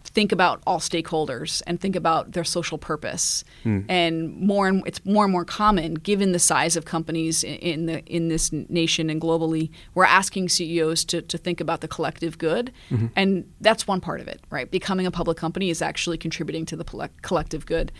think 0.08 0.32
about 0.32 0.62
all 0.66 0.78
stakeholders 0.78 1.62
and 1.66 1.80
think 1.80 1.96
about 1.96 2.32
their 2.32 2.44
social 2.44 2.78
purpose. 2.78 3.44
Mm. 3.64 3.84
And 3.88 4.36
more 4.36 4.68
and 4.68 4.82
it's 4.86 5.04
more 5.04 5.24
and 5.24 5.32
more 5.32 5.44
common, 5.44 5.94
given 5.94 6.32
the 6.32 6.38
size 6.38 6.76
of 6.76 6.84
companies 6.84 7.44
in 7.44 7.86
the 7.86 8.04
in 8.06 8.28
this 8.28 8.52
nation 8.52 9.10
and 9.10 9.20
globally, 9.20 9.70
we're 9.94 10.04
asking 10.04 10.48
CEOs 10.48 11.04
to, 11.06 11.22
to 11.22 11.38
think 11.38 11.60
about 11.60 11.80
the 11.80 11.88
collective 11.88 12.38
good, 12.38 12.72
mm-hmm. 12.90 13.06
and 13.16 13.50
that's 13.60 13.86
one 13.86 14.00
part 14.00 14.20
of 14.20 14.28
it, 14.28 14.40
right? 14.50 14.70
Becoming 14.70 15.06
a 15.06 15.10
public 15.10 15.36
company 15.36 15.70
is 15.70 15.82
actually 15.82 16.18
contributing 16.18 16.66
to 16.66 16.76
the 16.76 17.10
collective 17.22 17.66
good. 17.66 17.92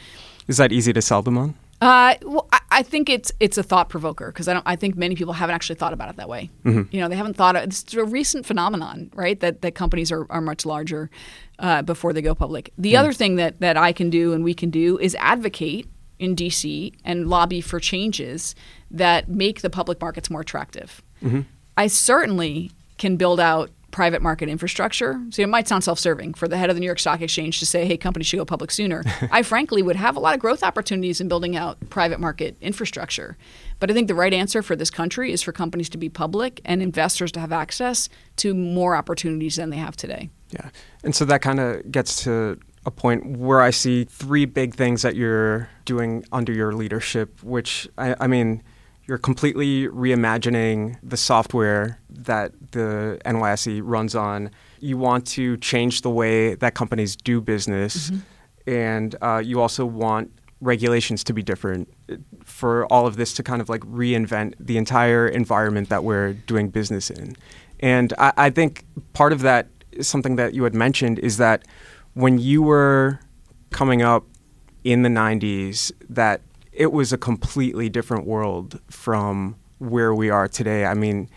Is 0.46 0.56
that 0.56 0.72
easy 0.72 0.92
to 0.92 1.02
sell 1.02 1.22
them 1.22 1.36
on? 1.36 1.54
Uh, 1.80 2.14
well, 2.22 2.48
I, 2.52 2.60
I, 2.70 2.82
think 2.82 3.08
it's 3.08 3.30
it's 3.38 3.56
a 3.56 3.62
thought 3.62 3.88
provoker 3.88 4.26
because 4.28 4.48
I 4.48 4.54
don't. 4.54 4.64
I 4.66 4.74
think 4.74 4.96
many 4.96 5.14
people 5.14 5.32
haven't 5.32 5.54
actually 5.54 5.76
thought 5.76 5.92
about 5.92 6.10
it 6.10 6.16
that 6.16 6.28
way. 6.28 6.50
Mm-hmm. 6.64 6.94
You 6.94 7.00
know, 7.00 7.08
they 7.08 7.14
haven't 7.14 7.34
thought. 7.34 7.54
Of, 7.54 7.64
it's 7.64 7.94
a 7.94 8.04
recent 8.04 8.46
phenomenon, 8.46 9.10
right? 9.14 9.38
That 9.38 9.62
that 9.62 9.76
companies 9.76 10.10
are, 10.10 10.26
are 10.28 10.40
much 10.40 10.66
larger 10.66 11.08
uh, 11.60 11.82
before 11.82 12.12
they 12.12 12.22
go 12.22 12.34
public. 12.34 12.72
The 12.76 12.94
mm. 12.94 12.98
other 12.98 13.12
thing 13.12 13.36
that 13.36 13.60
that 13.60 13.76
I 13.76 13.92
can 13.92 14.10
do 14.10 14.32
and 14.32 14.42
we 14.42 14.54
can 14.54 14.70
do 14.70 14.98
is 14.98 15.14
advocate 15.20 15.86
in 16.18 16.34
DC 16.34 16.94
and 17.04 17.28
lobby 17.28 17.60
for 17.60 17.78
changes 17.78 18.56
that 18.90 19.28
make 19.28 19.60
the 19.60 19.70
public 19.70 20.00
markets 20.00 20.30
more 20.30 20.40
attractive. 20.40 21.00
Mm-hmm. 21.22 21.42
I 21.76 21.86
certainly 21.86 22.72
can 22.96 23.16
build 23.16 23.38
out 23.38 23.70
private 23.98 24.22
market 24.22 24.48
infrastructure. 24.48 25.20
So 25.30 25.42
it 25.42 25.48
might 25.48 25.66
sound 25.66 25.82
self-serving 25.82 26.34
for 26.34 26.46
the 26.46 26.56
head 26.56 26.70
of 26.70 26.76
the 26.76 26.80
New 26.80 26.86
York 26.86 27.00
Stock 27.00 27.20
Exchange 27.20 27.58
to 27.58 27.66
say, 27.66 27.84
"Hey, 27.84 27.96
companies 27.96 28.28
should 28.28 28.36
go 28.36 28.44
public 28.44 28.70
sooner." 28.70 29.02
I 29.32 29.42
frankly 29.42 29.82
would 29.82 29.96
have 29.96 30.14
a 30.16 30.20
lot 30.20 30.34
of 30.34 30.40
growth 30.40 30.62
opportunities 30.62 31.20
in 31.20 31.26
building 31.26 31.56
out 31.56 31.76
private 31.90 32.20
market 32.20 32.56
infrastructure. 32.60 33.36
But 33.80 33.90
I 33.90 33.94
think 33.94 34.06
the 34.06 34.14
right 34.14 34.32
answer 34.32 34.62
for 34.62 34.76
this 34.76 34.88
country 34.88 35.32
is 35.32 35.42
for 35.42 35.50
companies 35.50 35.88
to 35.88 35.98
be 35.98 36.08
public 36.08 36.60
and 36.64 36.80
investors 36.80 37.32
to 37.32 37.40
have 37.40 37.50
access 37.50 38.08
to 38.36 38.54
more 38.54 38.94
opportunities 38.94 39.56
than 39.56 39.70
they 39.70 39.78
have 39.78 39.96
today. 39.96 40.30
Yeah. 40.52 40.70
And 41.02 41.12
so 41.12 41.24
that 41.24 41.42
kind 41.42 41.58
of 41.58 41.90
gets 41.90 42.22
to 42.22 42.56
a 42.86 42.92
point 42.92 43.36
where 43.36 43.60
I 43.60 43.70
see 43.70 44.04
three 44.04 44.44
big 44.44 44.76
things 44.76 45.02
that 45.02 45.16
you're 45.16 45.70
doing 45.84 46.24
under 46.30 46.52
your 46.52 46.72
leadership, 46.72 47.42
which 47.42 47.88
I, 47.98 48.14
I 48.20 48.26
mean, 48.28 48.62
you're 49.08 49.18
completely 49.18 49.88
reimagining 49.88 50.98
the 51.02 51.16
software 51.16 51.98
that 52.10 52.52
the 52.72 53.18
NYSE 53.24 53.80
runs 53.82 54.14
on. 54.14 54.50
You 54.80 54.98
want 54.98 55.26
to 55.28 55.56
change 55.56 56.02
the 56.02 56.10
way 56.10 56.54
that 56.56 56.74
companies 56.74 57.16
do 57.16 57.40
business, 57.40 58.10
mm-hmm. 58.10 58.70
and 58.70 59.16
uh, 59.22 59.42
you 59.42 59.60
also 59.62 59.86
want 59.86 60.30
regulations 60.60 61.24
to 61.24 61.32
be 61.32 61.42
different 61.42 61.88
for 62.44 62.84
all 62.86 63.06
of 63.06 63.16
this 63.16 63.32
to 63.32 63.42
kind 63.42 63.62
of 63.62 63.68
like 63.68 63.80
reinvent 63.82 64.54
the 64.60 64.76
entire 64.76 65.26
environment 65.26 65.88
that 65.88 66.04
we're 66.04 66.34
doing 66.34 66.68
business 66.68 67.10
in. 67.10 67.34
And 67.80 68.12
I, 68.18 68.32
I 68.36 68.50
think 68.50 68.84
part 69.14 69.32
of 69.32 69.40
that, 69.40 69.68
something 70.00 70.36
that 70.36 70.52
you 70.52 70.64
had 70.64 70.74
mentioned, 70.74 71.18
is 71.20 71.38
that 71.38 71.64
when 72.14 72.38
you 72.38 72.60
were 72.62 73.20
coming 73.70 74.02
up 74.02 74.26
in 74.84 75.02
the 75.02 75.08
90s, 75.08 75.92
that 76.10 76.42
it 76.78 76.92
was 76.92 77.12
a 77.12 77.18
completely 77.18 77.88
different 77.88 78.24
world 78.24 78.80
from 78.88 79.56
where 79.78 80.14
we 80.14 80.30
are 80.30 80.46
today. 80.46 80.86
I 80.86 80.94
mean, 80.94 81.28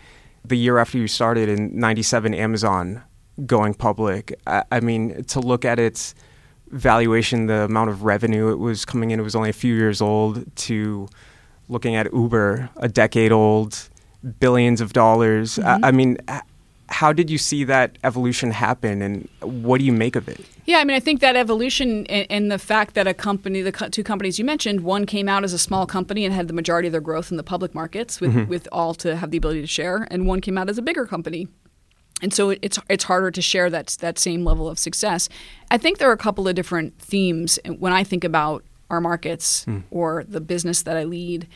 the 0.44 0.56
year 0.56 0.78
after 0.78 0.98
you 0.98 1.08
started 1.08 1.48
in 1.48 1.78
97, 1.78 2.32
Amazon 2.32 3.02
going 3.44 3.74
public, 3.74 4.32
I, 4.46 4.62
I 4.70 4.80
mean, 4.80 5.24
to 5.24 5.40
look 5.40 5.64
at 5.64 5.80
its 5.80 6.14
valuation, 6.68 7.46
the 7.46 7.62
amount 7.62 7.90
of 7.90 8.04
revenue 8.04 8.52
it 8.52 8.60
was 8.60 8.84
coming 8.84 9.10
in, 9.10 9.18
it 9.18 9.24
was 9.24 9.34
only 9.34 9.50
a 9.50 9.54
few 9.54 9.74
years 9.74 10.00
old, 10.00 10.44
to 10.56 11.08
looking 11.68 11.96
at 11.96 12.12
Uber, 12.14 12.70
a 12.76 12.88
decade 12.88 13.32
old, 13.32 13.88
billions 14.38 14.80
of 14.80 14.92
dollars. 14.92 15.56
Mm-hmm. 15.56 15.84
I, 15.84 15.88
I 15.88 15.90
mean, 15.90 16.18
how 16.92 17.12
did 17.12 17.30
you 17.30 17.38
see 17.38 17.64
that 17.64 17.96
evolution 18.04 18.50
happen 18.50 19.00
and 19.00 19.28
what 19.40 19.78
do 19.78 19.84
you 19.84 19.92
make 19.92 20.14
of 20.14 20.28
it? 20.28 20.40
Yeah, 20.66 20.78
I 20.78 20.84
mean, 20.84 20.94
I 20.94 21.00
think 21.00 21.20
that 21.20 21.34
evolution 21.34 22.06
and, 22.06 22.26
and, 22.30 22.52
the 22.52 22.58
fact 22.58 22.94
that 22.94 23.06
a 23.06 23.14
company, 23.14 23.62
the 23.62 23.72
two 23.72 24.04
companies 24.04 24.38
you 24.38 24.44
mentioned, 24.44 24.82
one 24.82 25.06
came 25.06 25.28
out 25.28 25.42
as 25.42 25.52
a 25.52 25.58
small 25.58 25.86
company 25.86 26.24
and 26.24 26.34
had 26.34 26.48
the 26.48 26.54
majority 26.54 26.88
of 26.88 26.92
their 26.92 27.00
growth 27.00 27.30
in 27.30 27.36
the 27.36 27.42
public 27.42 27.74
markets 27.74 28.20
with, 28.20 28.32
mm-hmm. 28.32 28.48
with 28.48 28.68
all 28.70 28.94
to 28.94 29.16
have 29.16 29.30
the 29.30 29.38
ability 29.38 29.62
to 29.62 29.66
share, 29.66 30.06
and 30.10 30.26
one 30.26 30.40
came 30.40 30.58
out 30.58 30.68
as 30.68 30.78
a 30.78 30.82
bigger 30.82 31.06
company. 31.06 31.48
And 32.20 32.32
so 32.32 32.50
it's 32.50 32.78
it's 32.88 33.04
harder 33.04 33.32
to 33.32 33.42
share 33.42 33.68
that 33.70 33.96
that 34.00 34.16
same 34.16 34.44
level 34.44 34.68
of 34.68 34.78
success. 34.78 35.28
I 35.72 35.78
think 35.78 35.98
there 35.98 36.08
are 36.08 36.12
a 36.12 36.18
couple 36.18 36.46
of 36.46 36.54
different 36.54 36.96
themes 37.00 37.58
when 37.78 37.92
I 37.92 38.04
think 38.04 38.22
about 38.22 38.64
our 38.90 39.00
markets 39.00 39.64
mm. 39.64 39.82
or 39.90 40.22
the 40.28 40.40
business 40.40 40.82
that 40.82 40.96
I 40.96 41.02
lead. 41.02 41.48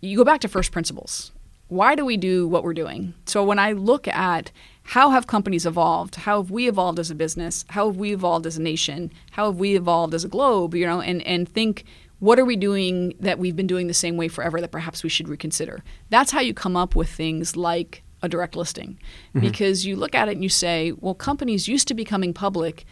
You 0.00 0.16
go 0.16 0.24
back 0.24 0.40
to 0.40 0.48
first 0.48 0.72
principles 0.72 1.30
why 1.68 1.94
do 1.94 2.04
we 2.04 2.16
do 2.16 2.46
what 2.46 2.62
we're 2.62 2.74
doing? 2.74 3.14
So 3.26 3.42
when 3.44 3.58
I 3.58 3.72
look 3.72 4.06
at 4.06 4.52
how 4.82 5.10
have 5.10 5.26
companies 5.26 5.66
evolved, 5.66 6.14
how 6.14 6.40
have 6.40 6.50
we 6.50 6.68
evolved 6.68 6.98
as 6.98 7.10
a 7.10 7.14
business, 7.14 7.64
how 7.70 7.86
have 7.86 7.96
we 7.96 8.12
evolved 8.12 8.46
as 8.46 8.56
a 8.56 8.62
nation, 8.62 9.12
how 9.32 9.46
have 9.46 9.56
we 9.56 9.74
evolved 9.74 10.14
as 10.14 10.24
a 10.24 10.28
globe, 10.28 10.74
you 10.74 10.86
know, 10.86 11.00
and, 11.00 11.22
and 11.22 11.48
think 11.48 11.84
what 12.18 12.38
are 12.38 12.44
we 12.44 12.56
doing 12.56 13.14
that 13.20 13.38
we've 13.38 13.56
been 13.56 13.66
doing 13.66 13.88
the 13.88 13.94
same 13.94 14.16
way 14.16 14.28
forever 14.28 14.60
that 14.60 14.70
perhaps 14.70 15.02
we 15.02 15.08
should 15.08 15.28
reconsider? 15.28 15.82
That's 16.08 16.30
how 16.30 16.40
you 16.40 16.54
come 16.54 16.76
up 16.76 16.94
with 16.94 17.10
things 17.10 17.56
like 17.56 18.04
a 18.22 18.28
direct 18.28 18.56
listing. 18.56 18.98
Mm-hmm. 19.30 19.40
Because 19.40 19.84
you 19.84 19.96
look 19.96 20.14
at 20.14 20.28
it 20.28 20.32
and 20.32 20.42
you 20.42 20.48
say, 20.48 20.92
well, 20.92 21.14
companies 21.14 21.68
used 21.68 21.88
to 21.88 21.94
becoming 21.94 22.32
public 22.32 22.84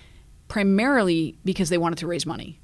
primarily 0.48 1.38
because 1.44 1.68
they 1.68 1.78
wanted 1.78 1.98
to 1.98 2.06
raise 2.06 2.26
money. 2.26 2.60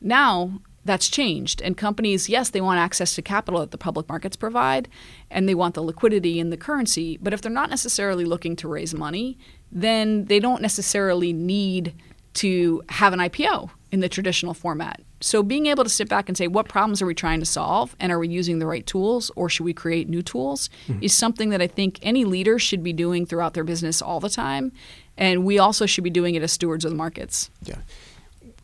Now 0.00 0.60
that's 0.84 1.08
changed. 1.08 1.60
And 1.60 1.76
companies, 1.76 2.28
yes, 2.28 2.50
they 2.50 2.60
want 2.60 2.78
access 2.78 3.14
to 3.14 3.22
capital 3.22 3.60
that 3.60 3.70
the 3.70 3.78
public 3.78 4.08
markets 4.08 4.36
provide, 4.36 4.88
and 5.30 5.48
they 5.48 5.54
want 5.54 5.74
the 5.74 5.82
liquidity 5.82 6.40
in 6.40 6.50
the 6.50 6.56
currency. 6.56 7.18
But 7.20 7.34
if 7.34 7.42
they're 7.42 7.52
not 7.52 7.70
necessarily 7.70 8.24
looking 8.24 8.56
to 8.56 8.68
raise 8.68 8.94
money, 8.94 9.38
then 9.70 10.24
they 10.26 10.40
don't 10.40 10.62
necessarily 10.62 11.32
need 11.32 11.94
to 12.32 12.82
have 12.88 13.12
an 13.12 13.18
IPO 13.18 13.70
in 13.90 14.00
the 14.00 14.08
traditional 14.08 14.54
format. 14.54 15.02
So 15.20 15.42
being 15.42 15.66
able 15.66 15.84
to 15.84 15.90
sit 15.90 16.08
back 16.08 16.28
and 16.28 16.38
say, 16.38 16.46
what 16.46 16.68
problems 16.68 17.02
are 17.02 17.06
we 17.06 17.14
trying 17.14 17.40
to 17.40 17.46
solve? 17.46 17.94
And 17.98 18.10
are 18.12 18.18
we 18.18 18.28
using 18.28 18.60
the 18.60 18.66
right 18.66 18.86
tools 18.86 19.30
or 19.34 19.48
should 19.48 19.64
we 19.64 19.74
create 19.74 20.08
new 20.08 20.22
tools? 20.22 20.70
Mm-hmm. 20.86 21.02
is 21.02 21.12
something 21.12 21.50
that 21.50 21.60
I 21.60 21.66
think 21.66 21.98
any 22.00 22.24
leader 22.24 22.58
should 22.58 22.82
be 22.82 22.92
doing 22.92 23.26
throughout 23.26 23.54
their 23.54 23.64
business 23.64 24.00
all 24.00 24.20
the 24.20 24.30
time. 24.30 24.72
And 25.18 25.44
we 25.44 25.58
also 25.58 25.86
should 25.86 26.04
be 26.04 26.10
doing 26.10 26.36
it 26.36 26.42
as 26.42 26.52
stewards 26.52 26.84
of 26.84 26.92
the 26.92 26.96
markets. 26.96 27.50
Yeah 27.64 27.76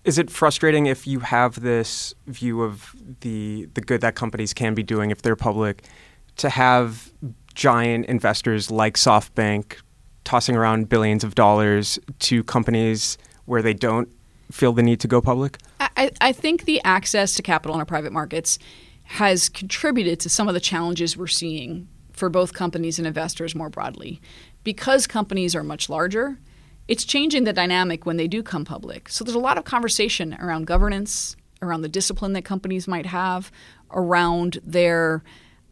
is 0.06 0.18
it 0.18 0.30
frustrating 0.30 0.86
if 0.86 1.06
you 1.06 1.18
have 1.18 1.60
this 1.60 2.14
view 2.26 2.62
of 2.62 2.94
the 3.20 3.68
the 3.74 3.80
good 3.80 4.00
that 4.00 4.14
companies 4.14 4.54
can 4.54 4.72
be 4.72 4.82
doing 4.82 5.10
if 5.10 5.20
they're 5.20 5.36
public 5.36 5.84
to 6.36 6.48
have 6.48 7.12
giant 7.54 8.06
investors 8.06 8.70
like 8.70 8.94
SoftBank 8.94 9.76
tossing 10.24 10.54
around 10.54 10.88
billions 10.88 11.24
of 11.24 11.34
dollars 11.34 11.98
to 12.20 12.44
companies 12.44 13.18
where 13.46 13.62
they 13.62 13.74
don't 13.74 14.08
feel 14.50 14.72
the 14.72 14.82
need 14.82 15.00
to 15.00 15.08
go 15.08 15.20
public? 15.20 15.58
I, 15.80 16.10
I 16.20 16.32
think 16.32 16.66
the 16.66 16.80
access 16.84 17.34
to 17.36 17.42
capital 17.42 17.74
in 17.74 17.80
our 17.80 17.86
private 17.86 18.12
markets 18.12 18.58
has 19.04 19.48
contributed 19.48 20.20
to 20.20 20.28
some 20.28 20.48
of 20.48 20.54
the 20.54 20.60
challenges 20.60 21.16
we're 21.16 21.26
seeing 21.26 21.88
for 22.12 22.28
both 22.28 22.52
companies 22.52 22.98
and 22.98 23.06
investors 23.06 23.54
more 23.54 23.70
broadly. 23.70 24.20
Because 24.62 25.06
companies 25.06 25.54
are 25.54 25.62
much 25.62 25.88
larger, 25.88 26.38
it's 26.88 27.04
changing 27.04 27.44
the 27.44 27.52
dynamic 27.52 28.06
when 28.06 28.16
they 28.16 28.28
do 28.28 28.42
come 28.42 28.64
public. 28.64 29.08
So 29.08 29.24
there's 29.24 29.34
a 29.34 29.40
lot 29.40 29.58
of 29.58 29.64
conversation 29.64 30.34
around 30.40 30.66
governance, 30.66 31.36
around 31.62 31.82
the 31.82 31.88
discipline 31.88 32.32
that 32.34 32.44
companies 32.44 32.86
might 32.86 33.06
have, 33.06 33.50
around 33.90 34.58
their 34.62 35.22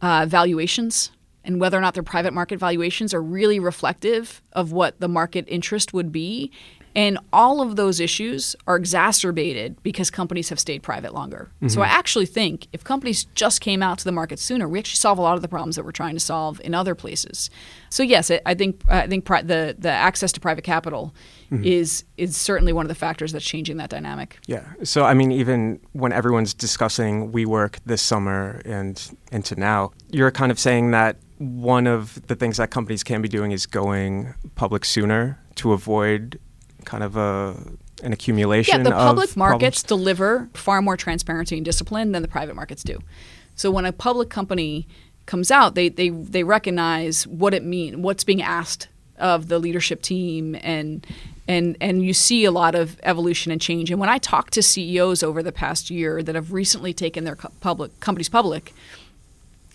uh, 0.01 0.25
valuations, 0.27 1.11
and 1.43 1.59
whether 1.59 1.77
or 1.77 1.81
not 1.81 1.93
their 1.93 2.03
private 2.03 2.33
market 2.33 2.59
valuations 2.59 3.13
are 3.13 3.21
really 3.21 3.59
reflective 3.59 4.41
of 4.53 4.71
what 4.71 4.99
the 4.99 5.07
market 5.07 5.45
interest 5.47 5.93
would 5.93 6.11
be. 6.11 6.51
And 6.95 7.19
all 7.33 7.61
of 7.61 7.75
those 7.75 7.99
issues 7.99 8.55
are 8.67 8.77
exacerbated 8.77 9.81
because 9.83 10.09
companies 10.09 10.47
have 10.47 10.59
stayed 10.59 10.81
private 10.81 11.13
longer. 11.13 11.51
Mm-hmm. 11.57 11.67
So 11.67 11.81
I 11.81 11.87
actually 11.87 12.25
think 12.25 12.67
if 12.71 12.85
companies 12.85 13.25
just 13.35 13.59
came 13.59 13.83
out 13.83 13.97
to 13.99 14.05
the 14.05 14.13
market 14.13 14.39
sooner, 14.39 14.67
we 14.67 14.79
actually 14.79 14.97
solve 14.97 15.17
a 15.17 15.21
lot 15.21 15.35
of 15.35 15.41
the 15.41 15.49
problems 15.49 15.75
that 15.75 15.83
we're 15.83 15.91
trying 15.91 16.13
to 16.13 16.21
solve 16.21 16.61
in 16.63 16.73
other 16.73 16.95
places. 16.95 17.49
So 17.89 18.01
yes, 18.01 18.31
I 18.45 18.53
think 18.53 18.81
I 18.89 19.07
think 19.07 19.25
the 19.25 19.75
the 19.77 19.89
access 19.89 20.31
to 20.33 20.39
private 20.39 20.63
capital 20.63 21.13
mm-hmm. 21.51 21.65
is 21.65 22.05
is 22.15 22.37
certainly 22.37 22.71
one 22.71 22.85
of 22.85 22.89
the 22.89 22.95
factors 22.95 23.33
that's 23.33 23.45
changing 23.45 23.75
that 23.77 23.89
dynamic. 23.89 24.39
Yeah. 24.47 24.65
So 24.83 25.03
I 25.03 25.13
mean, 25.13 25.31
even 25.31 25.81
when 25.91 26.13
everyone's 26.13 26.53
discussing 26.53 27.33
WeWork 27.33 27.79
this 27.85 28.01
summer 28.01 28.61
and 28.63 29.17
into 29.33 29.55
now, 29.55 29.91
you're 30.11 30.31
kind 30.31 30.51
of 30.51 30.59
saying 30.59 30.91
that 30.91 31.17
one 31.39 31.87
of 31.87 32.25
the 32.27 32.35
things 32.35 32.55
that 32.57 32.71
companies 32.71 33.03
can 33.03 33.21
be 33.21 33.27
doing 33.27 33.51
is 33.51 33.65
going 33.65 34.33
public 34.55 34.85
sooner 34.85 35.37
to 35.55 35.73
avoid 35.73 36.39
kind 36.85 37.03
of 37.03 37.15
a 37.17 37.55
an 38.03 38.13
accumulation. 38.13 38.81
Of 38.81 38.87
Yeah, 38.87 38.89
the 38.91 38.95
public 38.95 39.35
markets 39.37 39.83
problems? 39.83 39.83
deliver 39.83 40.49
far 40.53 40.81
more 40.81 40.97
transparency 40.97 41.55
and 41.57 41.65
discipline 41.65 42.11
than 42.11 42.21
the 42.21 42.27
private 42.27 42.55
markets 42.55 42.83
do. 42.83 42.99
So 43.55 43.71
when 43.71 43.85
a 43.85 43.91
public 43.91 44.29
company 44.29 44.87
comes 45.25 45.51
out, 45.51 45.75
they 45.75 45.89
they 45.89 46.09
they 46.09 46.43
recognize 46.43 47.25
what 47.27 47.53
it 47.53 47.63
means, 47.63 47.97
what's 47.97 48.23
being 48.23 48.41
asked 48.41 48.87
of 49.17 49.47
the 49.47 49.59
leadership 49.59 50.01
team, 50.01 50.55
and 50.61 51.05
and 51.47 51.77
and 51.79 52.03
you 52.05 52.13
see 52.13 52.43
a 52.45 52.51
lot 52.51 52.75
of 52.75 52.97
evolution 53.03 53.51
and 53.51 53.61
change. 53.61 53.89
And 53.91 53.99
when 53.99 54.09
I 54.09 54.17
talk 54.17 54.51
to 54.51 54.61
CEOs 54.61 55.23
over 55.23 55.41
the 55.41 55.51
past 55.51 55.89
year 55.89 56.21
that 56.21 56.35
have 56.35 56.51
recently 56.53 56.93
taken 56.93 57.23
their 57.23 57.35
co- 57.37 57.51
public 57.61 57.97
companies 58.01 58.29
public, 58.29 58.73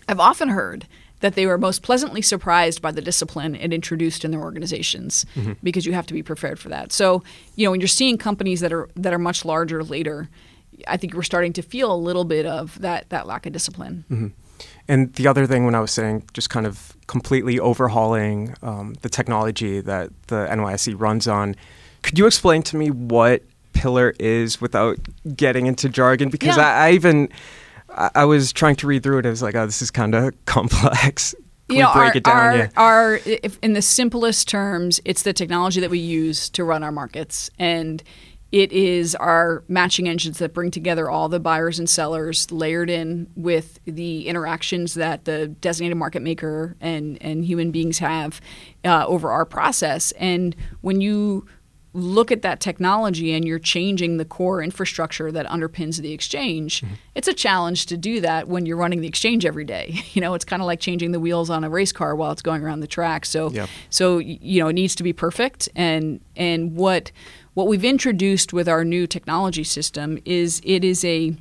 I've 0.07 0.19
often 0.19 0.49
heard 0.49 0.85
that 1.21 1.35
they 1.35 1.45
were 1.45 1.57
most 1.57 1.81
pleasantly 1.81 2.21
surprised 2.21 2.81
by 2.81 2.91
the 2.91 3.01
discipline 3.01 3.55
it 3.55 3.71
introduced 3.73 4.25
in 4.25 4.31
their 4.31 4.41
organizations 4.41 5.25
because 5.63 5.85
you 5.85 5.93
have 5.93 6.05
to 6.07 6.13
be 6.13 6.21
prepared 6.23 6.59
for 6.59 6.69
that. 6.69 6.91
So, 6.91 7.23
you 7.55 7.65
know, 7.65 7.71
when 7.71 7.79
you're 7.79 7.87
seeing 7.87 8.17
companies 8.17 8.59
that 8.59 8.73
are 8.73 8.89
that 8.95 9.13
are 9.13 9.19
much 9.19 9.45
larger 9.45 9.83
later, 9.83 10.29
I 10.87 10.97
think 10.97 11.13
we're 11.13 11.23
starting 11.23 11.53
to 11.53 11.61
feel 11.61 11.93
a 11.93 11.95
little 11.95 12.25
bit 12.25 12.45
of 12.45 12.79
that 12.81 13.09
that 13.09 13.27
lack 13.27 13.45
of 13.45 13.53
discipline. 13.53 14.33
And 14.87 15.13
the 15.13 15.27
other 15.27 15.47
thing, 15.47 15.65
when 15.65 15.73
I 15.75 15.79
was 15.79 15.91
saying 15.91 16.23
just 16.33 16.49
kind 16.49 16.65
of 16.67 16.95
completely 17.07 17.59
overhauling 17.59 18.55
um, 18.61 18.95
the 19.01 19.09
technology 19.09 19.79
that 19.81 20.09
the 20.27 20.47
NYSE 20.49 20.99
runs 20.99 21.27
on, 21.27 21.55
could 22.03 22.17
you 22.19 22.25
explain 22.27 22.61
to 22.63 22.77
me 22.77 22.89
what 22.91 23.43
Pillar 23.73 24.13
is 24.19 24.61
without 24.61 24.97
getting 25.35 25.65
into 25.65 25.89
jargon? 25.89 26.29
Because 26.29 26.57
Yeah. 26.57 26.67
I, 26.67 26.87
I 26.87 26.91
even 26.91 27.29
I, 27.95 28.09
I 28.15 28.25
was 28.25 28.51
trying 28.53 28.75
to 28.77 28.87
read 28.87 29.03
through 29.03 29.19
it. 29.19 29.25
I 29.25 29.29
was 29.29 29.41
like, 29.41 29.55
oh, 29.55 29.65
this 29.65 29.81
is 29.81 29.91
kind 29.91 30.15
of 30.15 30.33
complex. 30.45 31.35
You 31.69 31.79
know, 31.79 31.93
break 31.93 32.11
our, 32.11 32.17
it 32.17 32.23
down? 32.23 32.35
our, 32.35 32.57
yeah. 32.57 32.69
our 32.75 33.15
in 33.61 33.73
the 33.73 33.81
simplest 33.81 34.49
terms, 34.49 34.99
it's 35.05 35.23
the 35.23 35.31
technology 35.31 35.79
that 35.79 35.89
we 35.89 35.99
use 35.99 36.49
to 36.49 36.65
run 36.65 36.83
our 36.83 36.91
markets, 36.91 37.49
and 37.57 38.03
it 38.51 38.73
is 38.73 39.15
our 39.15 39.63
matching 39.69 40.09
engines 40.09 40.39
that 40.39 40.53
bring 40.53 40.71
together 40.71 41.09
all 41.09 41.29
the 41.29 41.39
buyers 41.39 41.79
and 41.79 41.89
sellers, 41.89 42.51
layered 42.51 42.89
in 42.89 43.29
with 43.37 43.79
the 43.85 44.27
interactions 44.27 44.95
that 44.95 45.23
the 45.23 45.47
designated 45.47 45.97
market 45.97 46.21
maker 46.21 46.75
and 46.81 47.17
and 47.21 47.45
human 47.45 47.71
beings 47.71 47.99
have 47.99 48.41
uh, 48.83 49.05
over 49.07 49.31
our 49.31 49.45
process. 49.45 50.11
And 50.13 50.53
when 50.81 50.99
you 50.99 51.47
look 51.93 52.31
at 52.31 52.41
that 52.41 52.61
technology 52.61 53.33
and 53.33 53.45
you're 53.45 53.59
changing 53.59 54.17
the 54.17 54.23
core 54.23 54.61
infrastructure 54.61 55.31
that 55.31 55.45
underpins 55.47 55.99
the 55.99 56.13
exchange, 56.13 56.81
mm-hmm. 56.81 56.93
it's 57.15 57.27
a 57.27 57.33
challenge 57.33 57.85
to 57.87 57.97
do 57.97 58.21
that 58.21 58.47
when 58.47 58.65
you're 58.65 58.77
running 58.77 59.01
the 59.01 59.07
exchange 59.07 59.45
every 59.45 59.65
day. 59.65 59.99
You 60.13 60.19
know, 60.19 60.33
it's 60.33 60.43
kind 60.43 60.61
of 60.61 60.65
like 60.65 60.81
changing 60.81 61.13
the 61.13 61.21
wheels 61.21 61.49
on 61.49 61.63
a 61.63 61.69
race 61.69 61.93
car 61.93 62.15
while 62.15 62.31
it's 62.33 62.41
going 62.41 62.63
around 62.63 62.81
the 62.81 62.87
track. 62.87 63.25
So, 63.25 63.49
Yep. 63.49 63.69
so 63.89 64.17
you 64.17 64.61
know, 64.61 64.67
it 64.67 64.73
needs 64.73 64.93
to 64.95 65.03
be 65.03 65.13
perfect. 65.13 65.69
And 65.73 66.19
and 66.35 66.75
what 66.75 67.11
what 67.53 67.67
we've 67.67 67.85
introduced 67.85 68.51
with 68.51 68.67
our 68.67 68.83
new 68.83 69.07
technology 69.07 69.63
system 69.63 70.19
is 70.25 70.61
it 70.65 70.83
is 70.83 71.05
a 71.05 71.35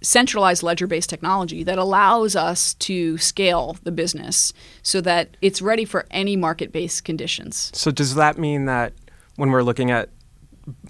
centralized 0.00 0.62
ledger-based 0.62 1.10
technology 1.10 1.62
that 1.64 1.78
allows 1.78 2.36
us 2.36 2.74
to 2.74 3.18
scale 3.18 3.76
the 3.82 3.92
business 3.92 4.52
so 4.82 5.00
that 5.00 5.36
it's 5.42 5.60
ready 5.60 5.84
for 5.84 6.06
any 6.10 6.36
market-based 6.36 7.04
conditions. 7.04 7.70
So 7.74 7.90
does 7.90 8.14
that 8.14 8.38
mean 8.38 8.64
that 8.66 8.92
when 9.38 9.50
we're 9.50 9.62
looking 9.62 9.90
at 9.90 10.10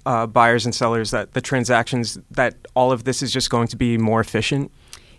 uh, 0.05 0.27
buyers 0.27 0.65
and 0.65 0.75
sellers, 0.75 1.11
that 1.11 1.33
the 1.33 1.41
transactions, 1.41 2.17
that 2.31 2.55
all 2.75 2.91
of 2.91 3.05
this 3.05 3.21
is 3.21 3.31
just 3.31 3.49
going 3.49 3.67
to 3.67 3.77
be 3.77 3.97
more 3.97 4.19
efficient? 4.19 4.71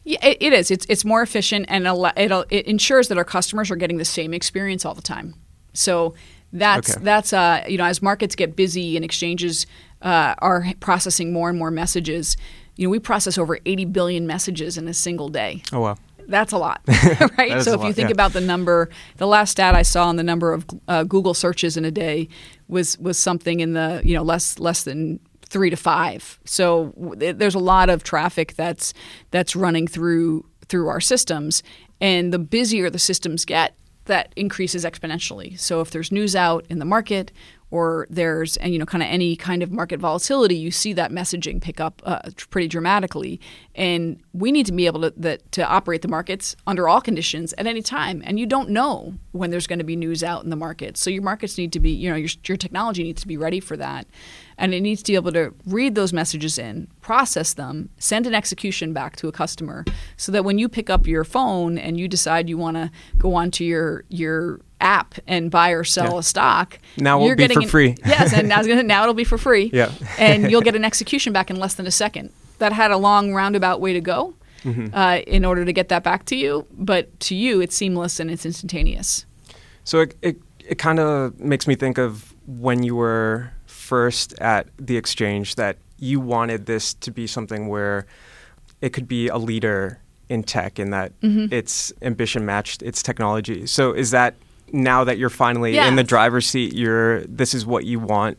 Yeah, 0.04 0.24
it, 0.26 0.36
it 0.40 0.52
is. 0.52 0.70
It's 0.70 0.86
it's 0.88 1.04
more 1.04 1.22
efficient 1.22 1.66
and 1.68 1.86
it'll, 1.86 2.44
it 2.50 2.66
ensures 2.66 3.08
that 3.08 3.18
our 3.18 3.24
customers 3.24 3.70
are 3.70 3.76
getting 3.76 3.98
the 3.98 4.04
same 4.04 4.34
experience 4.34 4.84
all 4.84 4.94
the 4.94 5.02
time. 5.02 5.34
So 5.72 6.14
that's 6.52 6.96
Okay. 6.96 7.04
that's 7.04 7.32
uh, 7.32 7.64
you 7.68 7.78
know 7.78 7.84
as 7.84 8.02
markets 8.02 8.34
get 8.34 8.56
busy 8.56 8.96
and 8.96 9.04
exchanges 9.04 9.66
uh, 10.02 10.34
are 10.38 10.66
processing 10.80 11.32
more 11.32 11.48
and 11.48 11.58
more 11.58 11.70
messages. 11.70 12.36
You 12.76 12.86
know, 12.86 12.90
we 12.90 12.98
process 12.98 13.36
over 13.38 13.58
80 13.66 13.84
billion 13.86 14.26
messages 14.26 14.78
in 14.78 14.88
a 14.88 14.94
single 14.94 15.28
day. 15.28 15.62
Oh 15.72 15.80
wow. 15.80 15.96
That's 16.30 16.52
a 16.52 16.58
lot, 16.58 16.80
right? 17.38 17.60
so 17.62 17.74
if 17.74 17.82
you 17.82 17.92
think 17.92 18.08
yeah. 18.08 18.12
about 18.12 18.32
the 18.32 18.40
number, 18.40 18.88
the 19.16 19.26
last 19.26 19.50
stat 19.50 19.74
I 19.74 19.82
saw 19.82 20.06
on 20.06 20.16
the 20.16 20.22
number 20.22 20.52
of 20.52 20.64
uh, 20.86 21.02
Google 21.02 21.34
searches 21.34 21.76
in 21.76 21.84
a 21.84 21.90
day 21.90 22.28
was 22.68 22.96
was 22.98 23.18
something 23.18 23.58
in 23.58 23.72
the 23.72 24.00
you 24.04 24.14
know 24.14 24.22
less 24.22 24.58
less 24.58 24.84
than 24.84 25.18
three 25.42 25.70
to 25.70 25.76
five. 25.76 26.38
So 26.44 26.94
there's 27.16 27.56
a 27.56 27.60
lot 27.60 27.90
of 27.90 28.04
traffic 28.04 28.54
that's 28.54 28.94
that's 29.32 29.56
running 29.56 29.88
through 29.88 30.46
through 30.68 30.88
our 30.88 31.00
systems, 31.00 31.62
and 32.00 32.32
the 32.32 32.38
busier 32.38 32.88
the 32.90 32.98
systems 33.00 33.44
get, 33.44 33.74
that 34.04 34.32
increases 34.36 34.84
exponentially. 34.84 35.58
So 35.58 35.80
if 35.80 35.90
there's 35.90 36.12
news 36.12 36.36
out 36.36 36.64
in 36.70 36.78
the 36.78 36.84
market 36.84 37.32
or 37.70 38.06
there's 38.10 38.58
you 38.64 38.78
know 38.78 38.86
kind 38.86 39.02
of 39.02 39.08
any 39.08 39.36
kind 39.36 39.62
of 39.62 39.70
market 39.70 40.00
volatility, 40.00 40.56
you 40.56 40.70
see 40.70 40.92
that 40.92 41.10
messaging 41.10 41.60
pick 41.60 41.80
up 41.80 42.02
uh, 42.04 42.20
pretty 42.50 42.68
dramatically. 42.68 43.40
And 43.74 44.20
we 44.32 44.52
need 44.52 44.66
to 44.66 44.72
be 44.72 44.86
able 44.86 45.02
to 45.02 45.14
that, 45.16 45.52
to 45.52 45.66
operate 45.66 46.02
the 46.02 46.08
markets 46.08 46.56
under 46.66 46.88
all 46.88 47.00
conditions 47.00 47.54
at 47.56 47.66
any 47.66 47.82
time. 47.82 48.22
And 48.26 48.38
you 48.38 48.46
don't 48.46 48.70
know 48.70 49.14
when 49.32 49.50
there's 49.50 49.66
going 49.66 49.78
to 49.78 49.84
be 49.84 49.96
news 49.96 50.22
out 50.22 50.44
in 50.44 50.50
the 50.50 50.56
market, 50.56 50.96
so 50.96 51.10
your 51.10 51.22
markets 51.22 51.56
need 51.56 51.72
to 51.72 51.80
be 51.80 51.90
you 51.90 52.10
know 52.10 52.16
your 52.16 52.30
your 52.46 52.56
technology 52.56 53.02
needs 53.02 53.22
to 53.22 53.28
be 53.28 53.36
ready 53.36 53.60
for 53.60 53.76
that. 53.76 54.06
And 54.58 54.74
it 54.74 54.82
needs 54.82 55.02
to 55.04 55.12
be 55.12 55.16
able 55.16 55.32
to 55.32 55.54
read 55.64 55.94
those 55.94 56.12
messages 56.12 56.58
in, 56.58 56.86
process 57.00 57.54
them, 57.54 57.88
send 57.96 58.26
an 58.26 58.34
execution 58.34 58.92
back 58.92 59.16
to 59.16 59.26
a 59.26 59.32
customer, 59.32 59.86
so 60.18 60.30
that 60.32 60.44
when 60.44 60.58
you 60.58 60.68
pick 60.68 60.90
up 60.90 61.06
your 61.06 61.24
phone 61.24 61.78
and 61.78 61.98
you 61.98 62.08
decide 62.08 62.46
you 62.46 62.58
want 62.58 62.76
to 62.76 62.90
go 63.16 63.34
onto 63.34 63.64
your 63.64 64.04
your 64.08 64.60
app 64.80 65.14
and 65.26 65.50
buy 65.50 65.70
or 65.70 65.84
sell 65.84 66.12
Yeah. 66.14 66.18
a 66.18 66.22
stock, 66.22 66.78
Now 66.96 67.16
it 67.16 67.20
will 67.20 67.26
you're 67.28 67.36
be 67.36 67.42
getting 67.44 67.56
for 67.58 67.62
an- 67.62 67.68
free. 67.68 67.96
yes, 68.06 68.32
and 68.32 68.48
now, 68.48 68.60
now 68.62 69.02
it'll 69.02 69.14
be 69.14 69.24
for 69.24 69.38
free. 69.38 69.70
Yeah. 69.72 69.90
and 70.18 70.50
you'll 70.50 70.60
get 70.68 70.74
an 70.76 70.84
execution 70.84 71.32
back 71.32 71.50
in 71.50 71.56
less 71.56 71.74
than 71.74 71.86
a 71.86 71.90
second. 71.90 72.32
That 72.58 72.72
had 72.72 72.90
a 72.90 72.96
long 72.98 73.32
roundabout 73.34 73.80
way 73.80 73.92
to 73.94 74.00
go 74.00 74.34
Mm-hmm. 74.64 74.94
uh, 74.94 75.20
in 75.26 75.46
order 75.46 75.64
to 75.64 75.72
get 75.72 75.88
that 75.88 76.04
back 76.04 76.26
to 76.26 76.36
you, 76.36 76.66
but 76.72 77.18
to 77.20 77.34
you, 77.34 77.62
it's 77.62 77.74
seamless 77.74 78.20
and 78.20 78.30
it's 78.30 78.44
instantaneous. 78.44 79.24
So 79.84 80.00
it 80.00 80.14
it, 80.20 80.36
it 80.68 80.76
kind 80.76 80.98
of 81.00 81.40
makes 81.40 81.66
me 81.66 81.74
think 81.74 81.96
of 81.96 82.34
when 82.46 82.82
you 82.82 82.94
were 82.94 83.52
first 83.64 84.38
at 84.38 84.68
the 84.78 84.98
exchange 84.98 85.54
that 85.54 85.78
you 85.98 86.20
wanted 86.20 86.66
this 86.66 86.92
to 86.94 87.10
be 87.10 87.26
something 87.26 87.68
where 87.68 88.04
it 88.82 88.90
could 88.92 89.08
be 89.08 89.28
a 89.28 89.38
leader 89.38 89.98
in 90.28 90.42
tech 90.42 90.78
and 90.78 90.92
that 90.92 91.18
Mm-hmm. 91.22 91.52
its 91.54 91.90
ambition 92.02 92.44
matched 92.44 92.82
its 92.82 93.02
technology. 93.02 93.64
So 93.66 93.92
is 93.94 94.10
that 94.10 94.34
now 94.72 95.04
that 95.04 95.18
you're 95.18 95.30
finally 95.30 95.74
Yeah. 95.74 95.88
in 95.88 95.96
the 95.96 96.04
driver's 96.04 96.46
seat, 96.46 96.74
you're 96.74 97.22
this 97.22 97.54
is 97.54 97.64
what 97.66 97.84
you 97.84 97.98
want 97.98 98.38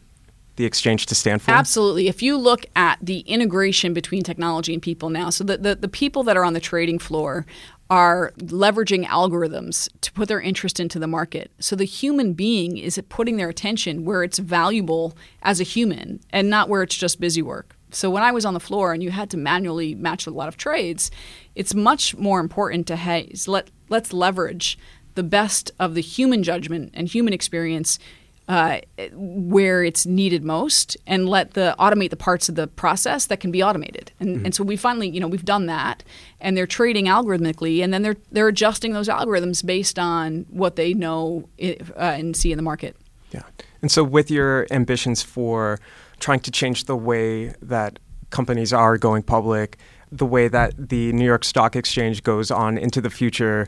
the 0.57 0.65
exchange 0.65 1.05
to 1.07 1.15
stand 1.15 1.41
for? 1.41 1.51
Absolutely. 1.51 2.07
If 2.07 2.21
you 2.21 2.37
look 2.37 2.65
at 2.75 2.99
the 3.01 3.19
integration 3.21 3.93
between 3.93 4.21
technology 4.21 4.73
and 4.73 4.81
people 4.81 5.09
now, 5.09 5.29
so 5.29 5.43
the, 5.43 5.57
the, 5.57 5.75
the 5.75 5.87
people 5.87 6.23
that 6.23 6.35
are 6.37 6.43
on 6.43 6.53
the 6.53 6.59
trading 6.59 6.99
floor 6.99 7.45
are 7.89 8.31
leveraging 8.37 9.05
algorithms 9.05 9.89
to 10.01 10.11
put 10.13 10.27
their 10.27 10.39
interest 10.39 10.79
into 10.79 10.99
the 10.99 11.07
market. 11.07 11.51
So 11.59 11.75
the 11.75 11.85
human 11.85 12.33
being 12.33 12.77
is 12.77 13.01
putting 13.09 13.37
their 13.37 13.49
attention 13.49 14.05
where 14.05 14.23
it's 14.23 14.39
valuable 14.39 15.15
as 15.41 15.59
a 15.59 15.63
human 15.63 16.19
and 16.31 16.49
not 16.49 16.69
where 16.69 16.83
it's 16.83 16.95
just 16.95 17.19
busy 17.19 17.41
work. 17.41 17.75
So 17.91 18.09
when 18.09 18.23
I 18.23 18.31
was 18.31 18.45
on 18.45 18.53
the 18.53 18.61
floor 18.61 18.93
and 18.93 19.03
you 19.03 19.11
had 19.11 19.29
to 19.31 19.37
manually 19.37 19.95
match 19.95 20.25
a 20.25 20.31
lot 20.31 20.47
of 20.47 20.55
trades, 20.55 21.11
it's 21.55 21.73
much 21.73 22.15
more 22.15 22.39
important 22.39 22.87
to 22.87 22.95
hey, 22.95 23.33
let 23.47 23.69
let's 23.89 24.13
leverage 24.13 24.77
the 25.15 25.23
best 25.23 25.71
of 25.79 25.93
the 25.93 26.01
human 26.01 26.43
judgment 26.43 26.91
and 26.93 27.07
human 27.07 27.33
experience 27.33 27.99
uh, 28.47 28.79
where 29.13 29.83
it's 29.83 30.05
needed 30.05 30.43
most 30.43 30.97
and 31.07 31.29
let 31.29 31.53
the 31.53 31.73
automate 31.79 32.09
the 32.09 32.17
parts 32.17 32.49
of 32.49 32.55
the 32.55 32.67
process 32.67 33.27
that 33.27 33.39
can 33.39 33.51
be 33.51 33.63
automated. 33.63 34.11
And, 34.19 34.45
and 34.45 34.55
so 34.55 34.63
we 34.63 34.75
finally 34.75 35.09
you 35.09 35.19
know 35.19 35.27
we've 35.27 35.45
done 35.45 35.67
that 35.67 36.03
and 36.39 36.57
they're 36.57 36.67
trading 36.67 37.05
algorithmically 37.05 37.83
and 37.83 37.93
then 37.93 38.01
they're 38.01 38.17
they're 38.31 38.47
adjusting 38.47 38.93
those 38.93 39.07
algorithms 39.07 39.65
based 39.65 39.97
on 39.97 40.45
what 40.49 40.75
they 40.75 40.93
know 40.93 41.47
uh, 41.61 41.73
and 41.97 42.35
see 42.35 42.51
in 42.51 42.57
the 42.57 42.63
market. 42.63 42.95
Yeah. 43.31 43.43
And 43.81 43.91
so, 43.91 44.03
with 44.03 44.29
your 44.29 44.67
ambitions 44.71 45.21
for 45.21 45.79
trying 46.19 46.41
to 46.41 46.51
change 46.51 46.85
the 46.85 46.95
way 46.95 47.53
that 47.61 47.99
companies 48.29 48.71
are 48.73 48.97
going 48.97 49.23
public, 49.23 49.77
the 50.11 50.25
way 50.25 50.47
that 50.47 50.89
the 50.89 51.11
New 51.13 51.25
York 51.25 51.43
Stock 51.43 51.75
Exchange 51.75 52.23
goes 52.23 52.51
on 52.51 52.77
into 52.77 53.01
the 53.01 53.09
future, 53.09 53.67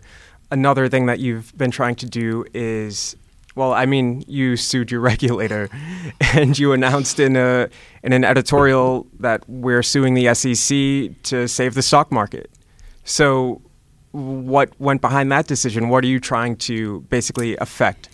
another 0.53 0.87
thing 0.87 1.07
that 1.07 1.19
you've 1.19 1.55
been 1.57 1.71
trying 1.71 1.95
to 1.95 2.05
do 2.05 2.45
is. 2.53 3.17
Well, 3.55 3.71
I 3.71 3.85
mean, 3.85 4.23
you 4.27 4.57
sued 4.57 4.89
your 4.89 5.01
regulator, 5.11 5.69
and 6.33 6.57
you 6.57 6.71
announced 6.71 7.19
in 7.19 7.35
a 7.35 7.69
in 8.03 8.13
an 8.13 8.23
editorial 8.23 9.07
that 9.19 9.47
we're 9.49 9.83
suing 9.83 10.13
the 10.13 10.33
SEC 10.33 11.21
to 11.23 11.47
save 11.47 11.73
the 11.73 11.81
stock 11.81 12.11
market. 12.11 12.49
So, 13.03 13.61
what 14.11 14.69
went 14.79 15.01
behind 15.01 15.31
that 15.31 15.47
decision? 15.47 15.89
What 15.89 16.03
are 16.03 16.07
you 16.07 16.19
trying 16.19 16.55
to 16.69 17.01
basically 17.01 17.57
affect? 17.57 18.09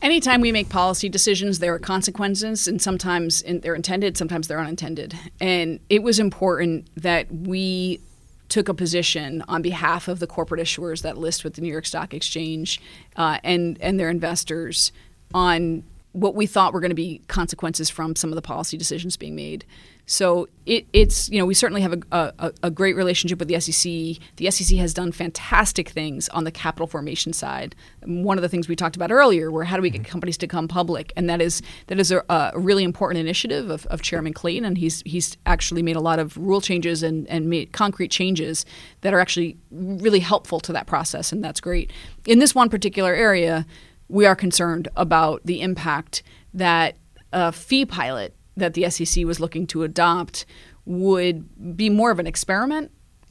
Anytime 0.00 0.40
we 0.40 0.52
make 0.52 0.68
policy 0.68 1.08
decisions, 1.08 1.58
there 1.58 1.74
are 1.74 1.78
consequences, 1.80 2.68
and 2.68 2.80
sometimes 2.80 3.42
they're 3.42 3.74
intended, 3.74 4.16
sometimes 4.16 4.46
they're 4.46 4.60
unintended. 4.60 5.18
And 5.40 5.80
it 5.88 6.04
was 6.04 6.20
important 6.20 6.88
that 6.96 7.26
we 7.32 8.00
took 8.48 8.68
a 8.68 8.74
position 8.74 9.42
on 9.48 9.62
behalf 9.62 10.08
of 10.08 10.18
the 10.18 10.26
corporate 10.26 10.60
issuers 10.60 11.02
that 11.02 11.18
list 11.18 11.44
with 11.44 11.54
the 11.54 11.60
New 11.60 11.70
York 11.70 11.86
Stock 11.86 12.14
Exchange 12.14 12.80
uh, 13.16 13.38
and 13.44 13.76
and 13.80 13.98
their 13.98 14.10
investors 14.10 14.92
on 15.34 15.84
what 16.12 16.34
we 16.34 16.46
thought 16.46 16.72
were 16.72 16.80
going 16.80 16.90
to 16.90 16.94
be 16.94 17.20
consequences 17.28 17.90
from 17.90 18.16
some 18.16 18.30
of 18.30 18.36
the 18.36 18.42
policy 18.42 18.76
decisions 18.76 19.16
being 19.16 19.36
made. 19.36 19.64
So 20.10 20.48
it, 20.64 20.86
it's 20.94 21.28
you 21.28 21.38
know 21.38 21.44
we 21.44 21.52
certainly 21.52 21.82
have 21.82 21.92
a, 22.10 22.32
a, 22.38 22.52
a, 22.62 22.70
great 22.70 22.96
relationship 22.96 23.38
with 23.38 23.48
the 23.48 23.60
SEC. 23.60 24.22
The 24.36 24.50
SEC 24.50 24.78
has 24.78 24.94
done 24.94 25.12
fantastic 25.12 25.90
things 25.90 26.30
on 26.30 26.44
the 26.44 26.50
capital 26.50 26.86
formation 26.86 27.34
side. 27.34 27.76
One 28.06 28.38
of 28.38 28.42
the 28.42 28.48
things 28.48 28.68
we 28.68 28.74
talked 28.74 28.96
about 28.96 29.10
earlier 29.10 29.50
were 29.50 29.64
how 29.64 29.76
do 29.76 29.82
we 29.82 29.90
get 29.90 30.00
mm-hmm. 30.00 30.10
companies 30.10 30.38
to 30.38 30.46
come 30.46 30.66
public, 30.66 31.12
and 31.14 31.28
that 31.28 31.42
is 31.42 31.60
that 31.88 32.00
is 32.00 32.10
a, 32.10 32.24
a 32.30 32.58
really 32.58 32.84
important 32.84 33.20
initiative 33.20 33.68
of, 33.68 33.84
of, 33.86 34.00
Chairman 34.00 34.32
Clayton, 34.32 34.64
and 34.64 34.78
he's 34.78 35.02
he's 35.04 35.36
actually 35.44 35.82
made 35.82 35.96
a 35.96 36.00
lot 36.00 36.18
of 36.18 36.38
rule 36.38 36.62
changes 36.62 37.02
and, 37.02 37.28
and 37.28 37.50
made 37.50 37.72
concrete 37.72 38.10
changes 38.10 38.64
that 39.02 39.12
are 39.12 39.20
actually 39.20 39.58
really 39.70 40.20
helpful 40.20 40.58
to 40.60 40.72
that 40.72 40.86
process, 40.86 41.32
and 41.32 41.44
that's 41.44 41.60
great. 41.60 41.92
In 42.26 42.38
this 42.38 42.54
one 42.54 42.70
particular 42.70 43.14
area, 43.14 43.66
we 44.08 44.24
are 44.24 44.34
concerned 44.34 44.88
about 44.96 45.42
the 45.44 45.60
impact 45.60 46.22
that 46.54 46.96
a 47.30 47.52
fee 47.52 47.84
pilot 47.84 48.34
that 48.58 48.74
the 48.74 48.88
SEC 48.90 49.24
was 49.24 49.40
looking 49.40 49.66
to 49.68 49.82
adopt 49.82 50.46
would 50.84 51.76
be 51.76 51.90
more 51.90 52.10
of 52.10 52.18
an 52.18 52.26
experiment 52.26 52.90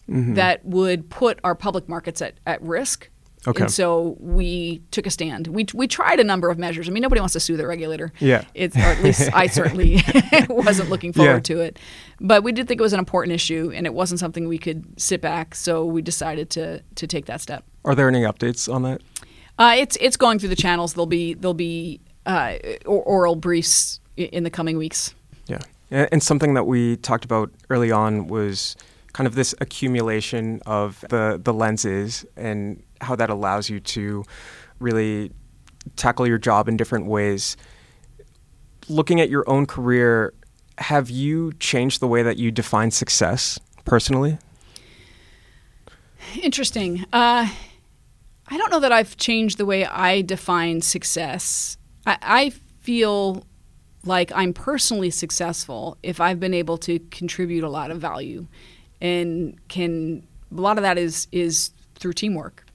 mm-hmm. 0.10 0.36
that 0.36 0.64
would 0.66 1.10
put 1.10 1.40
our 1.44 1.56
public 1.56 1.90
markets 1.90 2.22
at, 2.22 2.36
at 2.46 2.62
risk. 2.62 3.10
Okay. 3.48 3.64
And 3.64 3.72
so 3.72 4.18
we 4.20 4.82
took 4.92 5.06
a 5.06 5.10
stand. 5.10 5.48
We, 5.48 5.66
we 5.74 5.88
tried 5.88 6.20
a 6.20 6.24
number 6.24 6.50
of 6.50 6.58
measures. 6.58 6.90
I 6.90 6.92
mean, 6.92 7.02
nobody 7.02 7.22
wants 7.22 7.34
to 7.34 7.40
sue 7.40 7.56
the 7.56 7.66
regulator. 7.66 8.12
Yeah. 8.20 8.44
It's, 8.54 8.76
or 8.76 8.82
at 8.82 9.02
least 9.04 9.30
I 9.34 9.48
certainly 9.48 10.02
wasn't 10.50 10.90
looking 10.90 11.14
forward 11.14 11.48
yeah. 11.50 11.56
to 11.56 11.62
it. 11.62 11.80
But 12.20 12.44
we 12.44 12.52
did 12.52 12.68
think 12.68 12.82
it 12.82 12.84
was 12.84 12.94
an 12.94 13.00
important 13.00 13.34
issue, 13.34 13.72
and 13.74 13.86
it 13.86 13.94
wasn't 13.94 14.20
something 14.20 14.48
we 14.48 14.58
could 14.58 15.00
sit 15.00 15.22
back. 15.22 15.56
So 15.56 15.86
we 15.86 16.02
decided 16.02 16.50
to 16.52 16.82
to 16.96 17.08
take 17.08 17.28
that 17.28 17.40
step. 17.40 17.64
Are 17.86 17.96
there 17.96 18.10
any 18.10 18.22
updates 18.22 18.74
on 18.74 18.82
that? 18.84 19.02
Uh, 19.60 19.76
it's 19.78 19.98
it's 20.02 20.18
going 20.18 20.40
through 20.40 20.50
the 20.50 20.56
channels. 20.56 20.94
There'll 20.94 21.06
be 21.06 21.34
there'll 21.36 21.54
be 21.54 22.02
uh, 22.26 22.58
oral 22.86 23.36
briefs 23.36 24.00
in 24.18 24.44
the 24.44 24.50
coming 24.50 24.78
weeks. 24.78 25.14
Yeah, 25.48 25.60
and 25.90 26.22
something 26.22 26.54
that 26.56 26.66
we 26.66 26.98
talked 26.98 27.24
about 27.24 27.52
early 27.70 27.92
on 27.92 28.28
was 28.28 28.76
kind 29.14 29.26
of 29.26 29.36
this 29.36 29.56
accumulation 29.62 30.62
of 30.66 31.04
the 31.10 31.40
the 31.44 31.54
lenses 31.54 32.26
and 32.36 32.84
how 33.02 33.16
that 33.16 33.30
allows 33.30 33.70
you 33.70 33.80
to 33.80 34.24
really 34.80 35.32
tackle 35.96 36.28
your 36.28 36.38
job 36.38 36.68
in 36.68 36.78
different 36.78 37.06
ways. 37.06 37.58
Looking 38.90 39.22
at 39.22 39.30
your 39.30 39.50
own 39.50 39.66
career, 39.66 40.34
have 40.78 41.10
you 41.10 41.54
changed 41.54 42.02
the 42.02 42.08
way 42.08 42.22
that 42.22 42.38
you 42.38 42.52
define 42.52 42.92
success 42.92 43.60
personally? 43.86 44.38
Interesting. 46.42 47.06
Uh, 47.14 47.48
I 48.50 48.58
don't 48.58 48.72
know 48.72 48.80
that 48.82 48.92
I've 48.92 49.18
changed 49.18 49.58
the 49.58 49.66
way 49.66 49.86
I 49.86 50.22
define 50.22 50.82
success. 50.82 51.78
I, 52.06 52.18
I 52.22 52.50
feel 52.82 53.47
like 54.08 54.32
I'm 54.34 54.54
personally 54.54 55.10
successful 55.10 55.98
if 56.04 56.20
I've 56.20 56.40
been 56.40 56.54
able 56.54 56.78
to 56.80 57.00
contribute 57.12 57.64
a 57.64 57.70
lot 57.70 57.92
of 57.92 58.00
value, 58.00 58.48
and 59.02 59.56
can 59.68 60.26
a 60.56 60.62
lot 60.62 60.78
of 60.78 60.84
that 60.84 60.98
is 60.98 61.28
is 61.32 61.72
through 61.96 62.14
teamwork. 62.14 62.66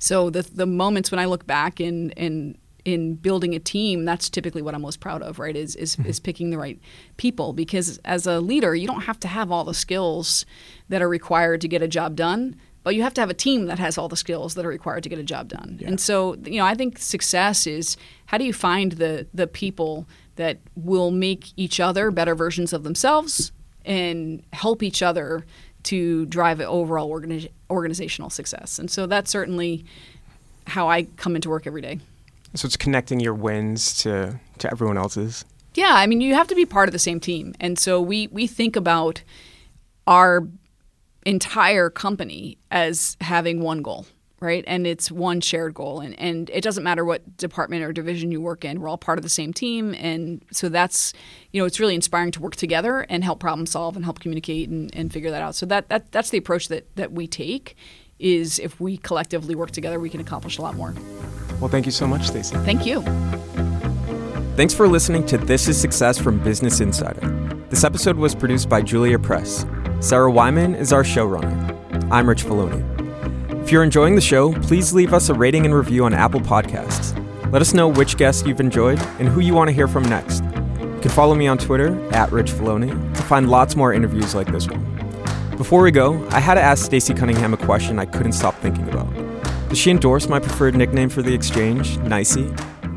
So 0.00 0.30
the 0.30 0.42
the 0.42 0.66
moments 0.66 1.10
when 1.10 1.18
I 1.18 1.24
look 1.26 1.46
back 1.46 1.80
in 1.80 2.10
in 2.10 2.58
in 2.84 3.14
building 3.14 3.54
a 3.54 3.58
team, 3.58 4.04
that's 4.04 4.28
typically 4.28 4.60
what 4.60 4.74
I'm 4.74 4.82
most 4.82 5.00
proud 5.00 5.22
of, 5.22 5.38
right? 5.38 5.56
Is 5.56 5.74
is, 5.76 5.96
mm-hmm. 5.96 6.08
is 6.08 6.20
picking 6.20 6.50
the 6.50 6.58
right 6.58 6.78
people 7.16 7.52
because 7.52 7.98
as 8.04 8.26
a 8.26 8.40
leader, 8.40 8.74
you 8.74 8.86
don't 8.86 9.02
have 9.02 9.18
to 9.20 9.28
have 9.28 9.50
all 9.50 9.64
the 9.64 9.74
skills 9.74 10.44
that 10.88 11.00
are 11.00 11.08
required 11.08 11.60
to 11.62 11.68
get 11.68 11.80
a 11.80 11.88
job 11.88 12.16
done 12.16 12.56
but 12.84 12.94
you 12.94 13.02
have 13.02 13.14
to 13.14 13.20
have 13.20 13.30
a 13.30 13.34
team 13.34 13.64
that 13.66 13.78
has 13.78 13.98
all 13.98 14.08
the 14.08 14.16
skills 14.16 14.54
that 14.54 14.64
are 14.64 14.68
required 14.68 15.02
to 15.02 15.08
get 15.08 15.18
a 15.18 15.22
job 15.24 15.48
done. 15.48 15.78
Yeah. 15.80 15.88
And 15.88 16.00
so, 16.00 16.36
you 16.44 16.58
know, 16.58 16.66
I 16.66 16.74
think 16.74 16.98
success 16.98 17.66
is 17.66 17.96
how 18.26 18.38
do 18.38 18.44
you 18.44 18.52
find 18.52 18.92
the 18.92 19.26
the 19.34 19.46
people 19.46 20.06
that 20.36 20.58
will 20.76 21.10
make 21.10 21.52
each 21.56 21.80
other 21.80 22.10
better 22.10 22.34
versions 22.34 22.72
of 22.72 22.82
themselves 22.82 23.52
and 23.84 24.42
help 24.52 24.82
each 24.82 25.02
other 25.02 25.44
to 25.84 26.26
drive 26.26 26.60
overall 26.60 27.10
organi- 27.10 27.50
organizational 27.70 28.30
success. 28.30 28.78
And 28.78 28.90
so 28.90 29.06
that's 29.06 29.30
certainly 29.30 29.84
how 30.66 30.88
I 30.88 31.04
come 31.16 31.36
into 31.36 31.50
work 31.50 31.66
every 31.66 31.82
day. 31.82 32.00
So 32.54 32.66
it's 32.66 32.76
connecting 32.76 33.20
your 33.20 33.34
wins 33.34 33.98
to 34.02 34.38
to 34.58 34.70
everyone 34.70 34.96
else's. 34.96 35.44
Yeah, 35.74 35.90
I 35.92 36.06
mean 36.06 36.20
you 36.20 36.34
have 36.34 36.46
to 36.48 36.54
be 36.54 36.64
part 36.64 36.88
of 36.88 36.92
the 36.92 36.98
same 36.98 37.20
team. 37.20 37.54
And 37.60 37.78
so 37.78 38.00
we 38.00 38.28
we 38.28 38.46
think 38.46 38.76
about 38.76 39.22
our 40.06 40.46
entire 41.26 41.90
company 41.90 42.58
as 42.70 43.16
having 43.20 43.60
one 43.60 43.82
goal 43.82 44.06
right? 44.44 44.62
And 44.66 44.86
it's 44.86 45.10
one 45.10 45.40
shared 45.40 45.74
goal. 45.74 46.00
And, 46.00 46.18
and 46.20 46.50
it 46.50 46.62
doesn't 46.62 46.84
matter 46.84 47.04
what 47.04 47.36
department 47.36 47.82
or 47.82 47.92
division 47.92 48.30
you 48.30 48.40
work 48.40 48.64
in 48.64 48.80
we're 48.80 48.88
all 48.88 48.98
part 48.98 49.18
of 49.18 49.22
the 49.22 49.28
same 49.28 49.52
team. 49.52 49.94
And 49.94 50.44
so 50.52 50.68
that's 50.68 51.12
you 51.52 51.60
know 51.60 51.66
it's 51.66 51.80
really 51.80 51.94
inspiring 51.94 52.30
to 52.32 52.40
work 52.40 52.56
together 52.56 53.00
and 53.08 53.24
help 53.24 53.40
problem 53.40 53.66
solve 53.66 53.96
and 53.96 54.04
help 54.04 54.20
communicate 54.20 54.68
and, 54.68 54.94
and 54.94 55.12
figure 55.12 55.30
that 55.30 55.42
out. 55.42 55.54
So 55.54 55.66
that, 55.66 55.88
that 55.88 56.12
that's 56.12 56.30
the 56.30 56.38
approach 56.38 56.68
that 56.68 56.94
that 56.96 57.12
we 57.12 57.26
take 57.26 57.76
is 58.18 58.58
if 58.60 58.80
we 58.80 58.96
collectively 58.98 59.54
work 59.54 59.72
together 59.72 59.98
we 59.98 60.08
can 60.08 60.20
accomplish 60.20 60.58
a 60.58 60.62
lot 60.62 60.76
more. 60.76 60.94
Well 61.60 61.68
thank 61.68 61.86
you 61.86 61.92
so 61.92 62.06
much 62.06 62.26
stacey 62.26 62.56
thank 62.58 62.86
you. 62.86 63.02
Thanks 64.56 64.72
for 64.72 64.86
listening 64.86 65.26
to 65.26 65.38
this 65.38 65.66
is 65.66 65.80
success 65.80 66.16
from 66.16 66.38
business 66.38 66.78
insider. 66.80 67.28
This 67.70 67.82
episode 67.82 68.16
was 68.16 68.36
produced 68.36 68.68
by 68.68 68.82
julia 68.82 69.18
press. 69.18 69.66
Sarah 69.98 70.30
Wyman 70.30 70.74
is 70.74 70.92
our 70.92 71.02
showrunner. 71.02 71.74
I'm 72.12 72.28
Rich 72.28 72.44
Feloni. 72.44 72.93
If 73.64 73.72
you're 73.72 73.82
enjoying 73.82 74.14
the 74.14 74.20
show, 74.20 74.52
please 74.52 74.92
leave 74.92 75.14
us 75.14 75.30
a 75.30 75.34
rating 75.34 75.64
and 75.64 75.74
review 75.74 76.04
on 76.04 76.12
Apple 76.12 76.38
Podcasts. 76.38 77.14
Let 77.50 77.62
us 77.62 77.72
know 77.72 77.88
which 77.88 78.18
guests 78.18 78.46
you've 78.46 78.60
enjoyed 78.60 79.00
and 79.18 79.26
who 79.26 79.40
you 79.40 79.54
want 79.54 79.68
to 79.68 79.72
hear 79.72 79.88
from 79.88 80.02
next. 80.02 80.44
You 80.44 80.98
can 81.00 81.10
follow 81.10 81.34
me 81.34 81.46
on 81.46 81.56
Twitter 81.56 81.98
at 82.12 82.30
Rich 82.30 82.50
Feloni 82.50 82.90
to 82.90 83.22
find 83.22 83.48
lots 83.48 83.74
more 83.74 83.94
interviews 83.94 84.34
like 84.34 84.52
this 84.52 84.68
one. 84.68 84.84
Before 85.56 85.80
we 85.80 85.90
go, 85.90 86.22
I 86.28 86.40
had 86.40 86.54
to 86.54 86.60
ask 86.60 86.84
Stacey 86.84 87.14
Cunningham 87.14 87.54
a 87.54 87.56
question 87.56 87.98
I 87.98 88.04
couldn't 88.04 88.32
stop 88.32 88.54
thinking 88.56 88.86
about. 88.86 89.10
Does 89.70 89.78
she 89.78 89.90
endorse 89.90 90.28
my 90.28 90.40
preferred 90.40 90.76
nickname 90.76 91.08
for 91.08 91.22
the 91.22 91.32
exchange, 91.32 91.96
Nicey? 92.00 92.52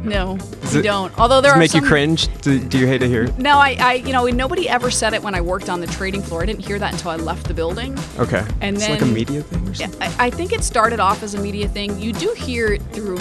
No, 0.08 0.38
you 0.72 0.82
don't. 0.82 1.18
Although 1.20 1.42
there 1.42 1.52
does 1.52 1.58
are 1.58 1.60
make 1.60 1.72
some, 1.72 1.84
you 1.84 1.88
cringe. 1.90 2.30
Do, 2.42 2.60
do, 2.60 2.78
you 2.78 2.88
hate 2.88 3.00
to 3.00 3.08
hear 3.08 3.26
it? 3.26 3.38
No, 3.38 3.58
I, 3.58 3.76
I, 3.80 3.94
you 3.96 4.14
know, 4.14 4.26
nobody 4.28 4.70
ever 4.70 4.90
said 4.90 5.14
it 5.14 5.22
when 5.22 5.36
I 5.36 5.42
worked 5.42 5.70
on 5.70 5.82
the 5.82 5.88
trading 5.88 6.22
floor. 6.22 6.44
I 6.44 6.46
didn't 6.46 6.66
hear 6.66 6.80
that 6.80 6.94
until 6.94 7.12
I 7.12 7.18
left 7.18 7.48
the 7.48 7.54
building. 7.54 7.98
Okay. 8.18 8.46
And 8.62 8.78
it's 8.78 8.88
then 8.88 9.00
like 9.00 9.02
a 9.02 9.06
media 9.06 9.42
thing. 9.42 9.68
Or 9.68 9.74
something? 9.74 10.02
Yeah, 10.02 10.16
I, 10.18 10.28
I, 10.28 10.30
think 10.30 10.54
it 10.54 10.64
started 10.64 11.00
off 11.00 11.24
as 11.24 11.34
a 11.34 11.42
media 11.42 11.68
thing. 11.68 12.00
You 12.00 12.14
do 12.14 12.34
hear 12.38 12.74
it 12.74 12.82
through, 12.94 13.20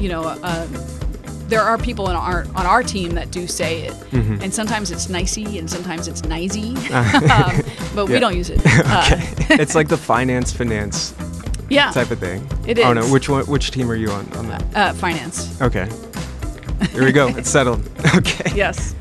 you 0.00 0.08
know. 0.08 0.22
Uh, 0.22 0.66
there 1.48 1.60
are 1.60 1.76
people 1.76 2.06
on 2.06 2.16
our 2.16 2.46
on 2.54 2.64
our 2.64 2.82
team 2.82 3.10
that 3.10 3.30
do 3.30 3.46
say 3.46 3.82
it, 3.82 3.92
mm-hmm. 3.92 4.40
and 4.40 4.54
sometimes 4.54 4.90
it's 4.90 5.10
nicey 5.10 5.58
and 5.58 5.68
sometimes 5.68 6.08
it's 6.08 6.24
nicey, 6.24 6.70
um, 6.94 7.60
but 7.94 8.06
yeah. 8.08 8.14
we 8.14 8.18
don't 8.18 8.36
use 8.36 8.48
it. 8.48 8.60
Uh, 8.84 9.10
okay. 9.12 9.62
it's 9.62 9.74
like 9.74 9.88
the 9.88 9.96
finance 9.96 10.50
finance 10.50 11.14
yeah. 11.68 11.90
type 11.90 12.10
of 12.10 12.18
thing. 12.18 12.46
It 12.66 12.78
is. 12.78 12.84
Oh 12.84 12.94
no, 12.94 13.04
which 13.12 13.28
one? 13.28 13.44
Which 13.46 13.70
team 13.70 13.90
are 13.90 13.94
you 13.94 14.10
on? 14.10 14.32
on 14.32 14.48
that? 14.48 14.64
Uh, 14.74 14.92
finance. 14.94 15.60
Okay. 15.60 15.88
Here 16.90 17.04
we 17.04 17.12
go. 17.12 17.28
It's 17.28 17.50
settled. 17.50 17.88
Okay. 18.14 18.52
Yes. 18.54 18.94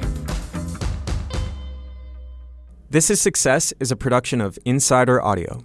This 2.89 3.09
is 3.09 3.19
Success 3.21 3.73
is 3.79 3.91
a 3.91 3.95
production 3.95 4.39
of 4.39 4.57
Insider 4.63 5.21
Audio. 5.21 5.63